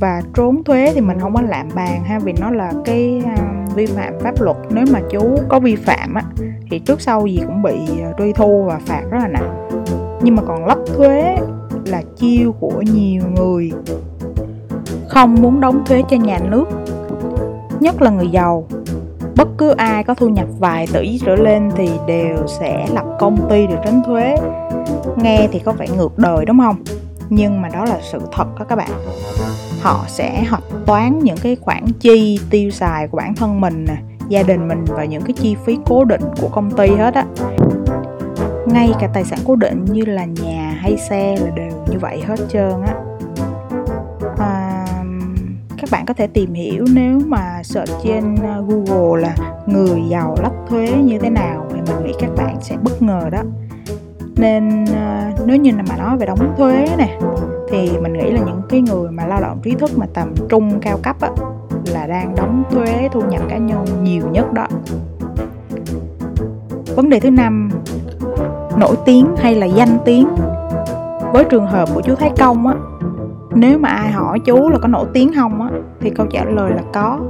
Và 0.00 0.22
trốn 0.34 0.64
thuế 0.64 0.92
thì 0.94 1.00
mình 1.00 1.20
không 1.20 1.34
có 1.34 1.42
lạm 1.42 1.68
bàn 1.74 2.04
ha 2.04 2.18
vì 2.18 2.32
nó 2.32 2.50
là 2.50 2.72
cái 2.84 3.22
uh, 3.24 3.74
vi 3.74 3.86
phạm 3.86 4.12
pháp 4.20 4.40
luật. 4.40 4.56
Nếu 4.70 4.84
mà 4.92 5.00
chú 5.10 5.38
có 5.48 5.60
vi 5.60 5.76
phạm 5.76 6.14
á 6.14 6.22
thì 6.70 6.78
trước 6.78 7.00
sau 7.00 7.26
gì 7.26 7.40
cũng 7.46 7.62
bị 7.62 7.78
à, 8.02 8.12
truy 8.18 8.32
thu 8.32 8.64
và 8.64 8.78
phạt 8.86 9.02
rất 9.10 9.18
là 9.18 9.28
nặng. 9.28 9.68
Nhưng 10.22 10.36
mà 10.36 10.42
còn 10.46 10.66
lách 10.66 10.78
thuế 10.96 11.36
là 11.88 12.02
chiêu 12.16 12.52
của 12.60 12.82
nhiều 12.82 13.22
người. 13.36 13.72
Không 15.08 15.34
muốn 15.34 15.60
đóng 15.60 15.84
thuế 15.86 16.02
cho 16.10 16.16
nhà 16.16 16.38
nước, 16.38 16.64
nhất 17.80 18.02
là 18.02 18.10
người 18.10 18.28
giàu. 18.28 18.66
Bất 19.36 19.48
cứ 19.58 19.70
ai 19.70 20.04
có 20.04 20.14
thu 20.14 20.28
nhập 20.28 20.46
vài 20.58 20.86
tỷ 20.92 21.20
trở 21.26 21.36
lên 21.36 21.70
thì 21.76 21.90
đều 22.06 22.36
sẽ 22.46 22.86
lập 22.94 23.04
công 23.18 23.50
ty 23.50 23.66
để 23.66 23.76
tránh 23.84 24.02
thuế. 24.06 24.36
Nghe 25.16 25.48
thì 25.52 25.58
có 25.58 25.72
vẻ 25.72 25.86
ngược 25.96 26.18
đời, 26.18 26.44
đúng 26.44 26.58
không? 26.58 26.76
Nhưng 27.30 27.62
mà 27.62 27.68
đó 27.68 27.84
là 27.84 27.98
sự 28.02 28.18
thật 28.32 28.58
đó 28.58 28.64
các 28.68 28.76
bạn. 28.76 28.90
Họ 29.80 30.04
sẽ 30.08 30.42
hạch 30.42 30.62
toán 30.86 31.18
những 31.18 31.36
cái 31.42 31.56
khoản 31.56 31.84
chi 32.00 32.40
tiêu 32.50 32.70
xài 32.70 33.08
của 33.08 33.16
bản 33.16 33.34
thân 33.34 33.60
mình 33.60 33.84
nè, 33.88 33.96
gia 34.28 34.42
đình 34.42 34.68
mình 34.68 34.84
và 34.88 35.04
những 35.04 35.22
cái 35.22 35.32
chi 35.32 35.56
phí 35.64 35.78
cố 35.86 36.04
định 36.04 36.22
của 36.40 36.48
công 36.48 36.70
ty 36.70 36.88
hết 36.88 37.14
á. 37.14 37.26
Ngay 38.66 38.92
cả 39.00 39.08
tài 39.14 39.24
sản 39.24 39.38
cố 39.44 39.56
định 39.56 39.84
như 39.84 40.04
là 40.04 40.24
nhà 40.24 40.57
hay 40.78 40.96
xe 40.96 41.36
là 41.36 41.50
đều 41.50 41.70
như 41.90 41.98
vậy 41.98 42.22
hết 42.26 42.36
trơn 42.48 42.72
á. 42.86 42.94
À, 44.38 44.86
các 45.76 45.90
bạn 45.90 46.06
có 46.06 46.14
thể 46.14 46.26
tìm 46.26 46.54
hiểu 46.54 46.84
nếu 46.94 47.20
mà 47.26 47.62
search 47.62 47.92
trên 48.04 48.36
ờ, 48.42 48.64
Google 48.68 49.22
là 49.22 49.34
người 49.66 50.02
giàu 50.08 50.36
lách 50.42 50.52
thuế 50.68 50.92
như 51.04 51.18
thế 51.18 51.30
nào 51.30 51.66
thì 51.70 51.74
mình 51.74 52.04
nghĩ 52.04 52.12
các 52.18 52.30
bạn 52.36 52.56
sẽ 52.60 52.76
bất 52.82 53.02
ngờ 53.02 53.28
đó. 53.32 53.42
Nên 54.36 54.84
ờ, 54.84 55.22
nếu 55.46 55.56
như 55.56 55.72
mà 55.88 55.96
nói 55.96 56.16
về 56.16 56.26
đóng 56.26 56.54
thuế 56.56 56.86
nè 56.98 57.18
thì 57.70 57.90
mình 58.02 58.12
nghĩ 58.12 58.30
là 58.30 58.40
những 58.46 58.62
cái 58.68 58.80
người 58.80 59.10
mà 59.10 59.26
lao 59.26 59.40
động 59.40 59.60
trí 59.62 59.74
thức 59.74 59.90
mà 59.96 60.06
tầm 60.14 60.34
trung 60.48 60.80
cao 60.80 60.98
cấp 61.02 61.16
á, 61.20 61.28
là 61.92 62.06
đang 62.06 62.34
đóng 62.34 62.64
thuế 62.70 63.08
thu 63.12 63.20
nhập 63.20 63.42
cá 63.48 63.58
nhân 63.58 63.84
nhiều 64.02 64.22
nhất 64.32 64.52
đó. 64.52 64.66
Vấn 66.96 67.10
đề 67.10 67.20
thứ 67.20 67.30
năm 67.30 67.70
nổi 68.78 68.96
tiếng 69.04 69.26
hay 69.36 69.54
là 69.54 69.66
danh 69.66 69.98
tiếng? 70.04 70.28
Với 71.32 71.44
trường 71.44 71.66
hợp 71.66 71.88
của 71.94 72.00
chú 72.00 72.14
Thái 72.14 72.30
Công 72.38 72.66
á 72.66 72.74
nếu 73.54 73.78
mà 73.78 73.88
ai 73.88 74.12
hỏi 74.12 74.38
chú 74.38 74.68
là 74.68 74.78
có 74.78 74.88
nổi 74.88 75.06
tiếng 75.12 75.32
không 75.34 75.62
á 75.62 75.68
thì 76.00 76.10
câu 76.10 76.26
trả 76.26 76.44
lời 76.44 76.72
là 76.74 76.82
có. 76.92 77.20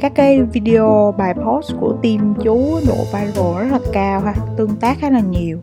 Các 0.00 0.12
cái 0.14 0.42
video 0.42 1.14
bài 1.18 1.34
post 1.34 1.74
của 1.80 1.94
team 2.02 2.34
chú 2.42 2.80
độ 2.88 2.94
viral 3.12 3.58
rất 3.58 3.72
là 3.72 3.78
cao 3.92 4.20
ha 4.20 4.34
tương 4.56 4.76
tác 4.76 4.98
khá 5.00 5.10
là 5.10 5.20
nhiều. 5.20 5.58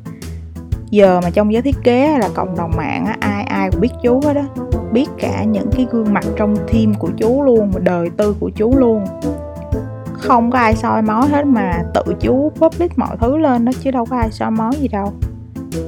Giờ 0.89 1.19
mà 1.23 1.29
trong 1.29 1.53
giới 1.53 1.61
thiết 1.61 1.75
kế 1.83 2.07
hay 2.07 2.19
là 2.19 2.29
cộng 2.33 2.55
đồng 2.57 2.71
mạng 2.77 3.05
á, 3.05 3.17
ai 3.19 3.43
ai 3.43 3.71
cũng 3.71 3.81
biết 3.81 3.91
chú 4.03 4.21
hết 4.23 4.33
đó 4.33 4.43
biết 4.91 5.07
cả 5.17 5.43
những 5.43 5.69
cái 5.71 5.87
gương 5.91 6.13
mặt 6.13 6.23
trong 6.35 6.55
team 6.55 6.93
của 6.99 7.09
chú 7.17 7.43
luôn 7.43 7.71
và 7.71 7.79
đời 7.83 8.09
tư 8.17 8.35
của 8.39 8.49
chú 8.55 8.75
luôn. 8.77 9.05
Không 10.13 10.51
có 10.51 10.59
ai 10.59 10.75
soi 10.75 11.01
mói 11.01 11.27
hết 11.27 11.45
mà 11.45 11.83
tự 11.93 12.15
chú 12.19 12.51
public 12.55 12.97
mọi 12.97 13.17
thứ 13.19 13.37
lên 13.37 13.65
đó 13.65 13.71
chứ 13.79 13.91
đâu 13.91 14.05
có 14.05 14.17
ai 14.17 14.31
soi 14.31 14.51
mói 14.51 14.71
gì 14.79 14.87
đâu 14.87 15.13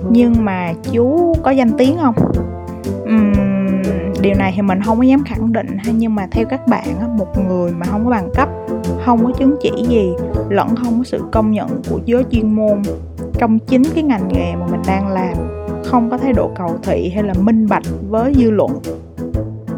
nhưng 0.10 0.45
mà 0.45 0.74
chú 0.91 1.34
có 1.43 1.52
danh 1.52 1.71
tiếng 1.78 1.98
không? 1.98 2.15
Uhm, 3.04 3.82
điều 4.21 4.36
này 4.36 4.54
thì 4.56 4.62
mình 4.62 4.82
không 4.82 4.98
có 4.98 5.04
dám 5.04 5.24
khẳng 5.24 5.54
định. 5.54 5.78
Ha 5.78 5.91
nhưng 5.95 6.15
mà 6.15 6.28
theo 6.32 6.45
các 6.50 6.67
bạn 6.67 7.17
một 7.17 7.28
người 7.48 7.71
mà 7.71 7.86
không 7.86 8.06
có 8.06 8.12
bằng 8.12 8.30
cấp 8.36 8.50
không 9.06 9.26
có 9.26 9.32
chứng 9.32 9.56
chỉ 9.62 9.71
gì 9.89 10.13
lẫn 10.50 10.76
không 10.76 10.98
có 10.98 11.04
sự 11.04 11.21
công 11.32 11.52
nhận 11.52 11.69
của 11.89 12.00
giới 12.06 12.24
chuyên 12.32 12.56
môn 12.56 12.82
trong 13.34 13.60
chính 13.60 13.84
cái 13.95 14.04
ngành 14.04 14.28
nghề 14.28 14.56
mà 14.56 14.67
mình 14.71 14.82
đang 14.88 15.08
làm 15.08 15.34
không 15.86 16.10
có 16.10 16.17
thái 16.17 16.34
độ 16.34 16.52
cầu 16.56 16.78
thị 16.84 17.12
hay 17.13 17.24
là 17.24 17.34
minh 17.34 17.67
bạch 17.69 17.84
với 18.10 18.34
dư 18.34 18.52
luận 18.52 18.71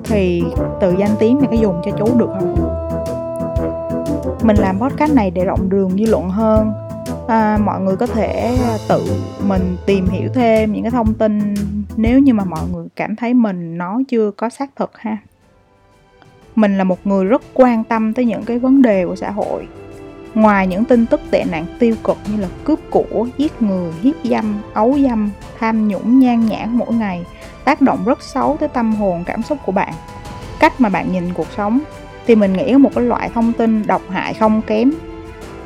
thì 0.04 0.43
từ 0.82 0.96
danh 0.98 1.12
tiếng 1.20 1.38
này 1.38 1.48
có 1.52 1.58
dùng 1.58 1.82
cho 1.86 1.91
chú 1.91 2.17
được 2.17 2.30
không? 2.39 2.56
Mình 4.43 4.58
làm 4.58 4.80
podcast 4.80 5.13
này 5.13 5.32
để 5.32 5.46
rộng 5.46 5.70
đường 5.70 5.89
dư 5.89 6.06
luận 6.12 6.30
hơn 6.30 6.72
à, 7.28 7.58
mọi 7.66 7.82
người 7.82 7.96
có 7.96 8.08
thể 8.08 8.58
à, 8.63 8.78
tự 8.90 9.04
mình 9.48 9.78
tìm 9.86 10.06
hiểu 10.06 10.30
thêm 10.34 10.74
những 10.74 10.84
cái 10.84 10.92
thông 10.92 11.13
tin 11.13 11.54
nếu 11.98 12.20
như 12.20 12.34
mà 12.34 12.44
mọi 12.44 12.63
người 12.74 12.88
cảm 12.96 13.16
thấy 13.16 13.34
mình 13.34 13.78
nó 13.78 14.00
chưa 14.08 14.32
có 14.32 14.50
xác 14.50 14.70
thực 14.76 14.98
ha. 14.98 15.18
Mình 16.56 16.78
là 16.78 16.84
một 16.84 17.08
người 17.08 17.26
rất 17.26 17.42
quan 17.54 17.84
tâm 17.84 18.13
tới 18.13 18.26
những 18.26 18.44
cái 18.44 18.60
vấn 18.60 18.82
đề 18.82 19.06
của 19.06 19.16
xã 19.16 19.32
hội. 19.32 19.68
Ngoài 20.34 20.68
những 20.68 20.86
tin 20.86 21.06
tức 21.06 21.22
tệ 21.32 21.44
nạn 21.52 21.66
tiêu 21.80 21.96
cực 22.04 22.18
như 22.32 22.42
là 22.42 22.48
cướp 22.63 22.80
của 22.90 23.28
giết 23.38 23.62
người 23.62 23.92
hiếp 24.02 24.16
dâm 24.24 24.62
ấu 24.74 24.98
dâm 25.08 25.30
tham 25.60 25.88
nhũng 25.88 26.20
nhan 26.20 26.46
nhản 26.46 26.78
mỗi 26.78 26.94
ngày 26.94 27.26
tác 27.66 27.82
động 27.82 28.00
rất 28.06 28.24
xấu 28.24 28.58
tới 28.60 28.70
tâm 28.70 28.96
hồn 28.96 29.24
cảm 29.26 29.44
xúc 29.44 29.58
của 29.66 29.72
bạn 29.72 29.94
cách 30.60 30.82
mà 30.82 30.90
bạn 30.90 31.12
nhìn 31.12 31.34
cuộc 31.34 31.48
sống 31.58 31.80
thì 32.28 32.36
mình 32.36 32.54
nghĩ 32.54 32.74
một 32.74 32.92
cái 32.96 33.04
loại 33.04 33.30
thông 33.34 33.54
tin 33.54 33.88
độc 33.88 34.02
hại 34.10 34.34
không 34.34 34.62
kém 34.62 34.92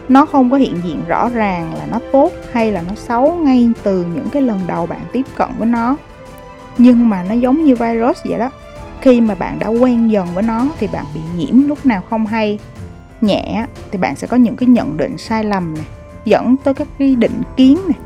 nó 0.10 0.26
không 0.26 0.52
có 0.52 0.58
hiện 0.58 0.76
diện 0.84 1.02
rõ 1.08 1.30
ràng 1.30 1.74
là 1.74 1.86
nó 1.92 2.00
tốt 2.12 2.32
hay 2.52 2.72
là 2.72 2.82
nó 2.88 2.96
xấu 2.96 3.36
ngay 3.36 3.70
từ 3.84 4.06
những 4.16 4.30
cái 4.32 4.42
lần 4.42 4.60
đầu 4.68 4.86
bạn 4.86 5.02
tiếp 5.12 5.26
cận 5.36 5.50
với 5.58 5.68
nó. 5.68 5.96
Nhưng 6.78 7.10
mà 7.10 7.24
nó 7.30 7.34
giống 7.34 7.64
như 7.64 7.76
virus 7.76 8.18
vậy 8.26 8.40
đó 8.40 8.50
khi 9.02 9.22
mà 9.22 9.36
bạn 9.36 9.60
đã 9.60 9.68
quen 9.68 10.12
dần 10.12 10.28
với 10.34 10.44
nó 10.44 10.68
thì 10.80 10.88
bạn 10.94 11.06
bị 11.14 11.22
nhiễm 11.36 11.68
lúc 11.68 11.86
nào 11.86 12.02
không 12.10 12.26
hay. 12.26 12.60
Nhẹ 13.22 13.66
thì 13.92 13.98
bạn 13.98 14.16
sẽ 14.16 14.28
có 14.28 14.38
những 14.38 14.56
cái 14.56 14.70
nhận 14.70 14.98
định 14.98 15.18
sai 15.18 15.44
lầm 15.44 15.74
này 15.74 15.86
dẫn 16.26 16.56
tới 16.64 16.74
các 16.74 16.88
cái 17.00 17.16
định 17.16 17.42
kiến 17.58 17.78
này 17.88 17.98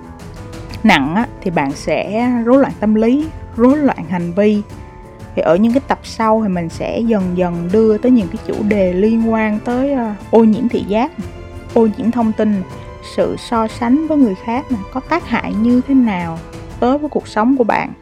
nặng 0.83 1.15
á, 1.15 1.27
thì 1.41 1.51
bạn 1.51 1.71
sẽ 1.71 2.31
rối 2.45 2.59
loạn 2.59 2.71
tâm 2.79 2.95
lý 2.95 3.25
rối 3.55 3.77
loạn 3.77 4.05
hành 4.09 4.33
vi. 4.33 4.61
Thì 5.35 5.41
ở 5.41 5.55
những 5.55 5.73
cái 5.73 5.81
tập 5.87 5.99
sau 6.03 6.41
thì 6.43 6.49
mình 6.49 6.69
sẽ 6.69 6.99
dần 6.99 7.23
dần 7.35 7.69
đưa 7.71 7.97
tới 7.97 8.11
những 8.11 8.27
cái 8.27 8.37
chủ 8.47 8.63
đề 8.67 8.93
liên 8.93 9.31
quan 9.31 9.59
tới 9.65 9.93
ờ, 9.93 10.13
ô 10.31 10.43
nhiễm 10.43 10.69
thị 10.69 10.83
giác 10.87 11.11
ô 11.75 11.87
nhiễm 11.97 12.11
thông 12.11 12.31
tin 12.31 12.63
sự 13.15 13.35
so 13.37 13.67
sánh 13.67 14.07
với 14.07 14.17
người 14.17 14.35
khác 14.35 14.71
này, 14.71 14.81
có 14.93 14.99
tác 14.99 15.27
hại 15.27 15.53
như 15.53 15.81
thế 15.87 15.93
nào 15.93 16.39
tới 16.79 16.97
với 16.97 17.09
cuộc 17.09 17.27
sống 17.27 17.57
của 17.57 17.63
bạn. 17.63 17.93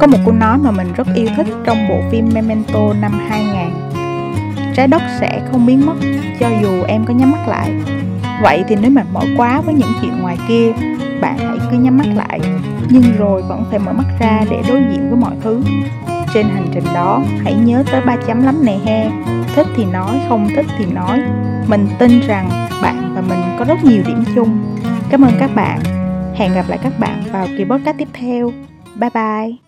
Có 0.00 0.06
một 0.06 0.18
câu 0.24 0.34
nói 0.34 0.58
mà 0.58 0.70
mình 0.70 0.92
rất 0.92 1.06
yêu 1.14 1.28
thích 1.36 1.46
trong 1.64 1.88
bộ 1.88 2.00
phim 2.10 2.30
Memento 2.34 2.92
năm 3.00 3.12
2000 3.28 4.74
Trái 4.74 4.86
đất 4.86 5.02
sẽ 5.20 5.48
không 5.50 5.66
biến 5.66 5.86
mất 5.86 5.94
cho 6.40 6.48
dù 6.62 6.82
em 6.82 7.04
có 7.04 7.14
nhắm 7.14 7.32
mắt 7.32 7.48
lại. 7.48 7.72
Vậy 8.42 8.64
thì 8.68 8.76
nếu 8.80 8.90
mệt 8.90 9.06
mỏi 9.12 9.26
quá 9.36 9.60
với 9.60 9.74
những 9.74 9.92
chuyện 10.02 10.20
ngoài 10.20 10.36
kia 10.48 10.72
Bạn 11.20 11.38
hãy 11.38 11.58
cứ 11.70 11.76
nhắm 11.76 11.96
mắt 11.96 12.06
lại. 12.14 12.40
Nhưng 12.90 13.02
rồi 13.18 13.42
vẫn 13.42 13.64
phải 13.70 13.78
mở 13.78 13.92
mắt 13.92 14.06
ra 14.20 14.44
để 14.50 14.62
đối 14.68 14.82
diện 14.90 15.10
với 15.10 15.18
mọi 15.18 15.36
thứ. 15.42 15.60
Trên 16.34 16.48
hành 16.48 16.66
trình 16.72 16.84
đó 16.94 17.22
hãy 17.44 17.54
nhớ 17.54 17.84
tới 17.92 18.00
ba 18.00 18.16
chấm 18.26 18.42
lắm 18.42 18.64
nè 18.64 18.78
he. 18.84 19.10
Thích 19.54 19.66
thì 19.76 19.84
nói, 19.84 20.20
không 20.28 20.48
thích 20.56 20.66
thì 20.78 20.84
nói. 20.86 21.20
Mình 21.66 21.88
tin 21.98 22.20
rằng 22.20 22.50
bạn 22.82 23.12
và 23.14 23.20
mình 23.20 23.40
có 23.58 23.64
rất 23.64 23.84
nhiều 23.84 24.02
điểm 24.06 24.24
chung. 24.34 24.78
Cảm 25.10 25.22
ơn 25.22 25.32
các 25.40 25.50
bạn. 25.54 25.80
Hẹn 26.34 26.54
gặp 26.54 26.64
lại 26.68 26.78
các 26.82 26.92
bạn 26.98 27.22
vào 27.32 27.46
kỳ 27.58 27.64
podcast 27.64 27.98
tiếp 27.98 28.08
theo. 28.12 28.52
Bye 29.00 29.10
bye. 29.14 29.61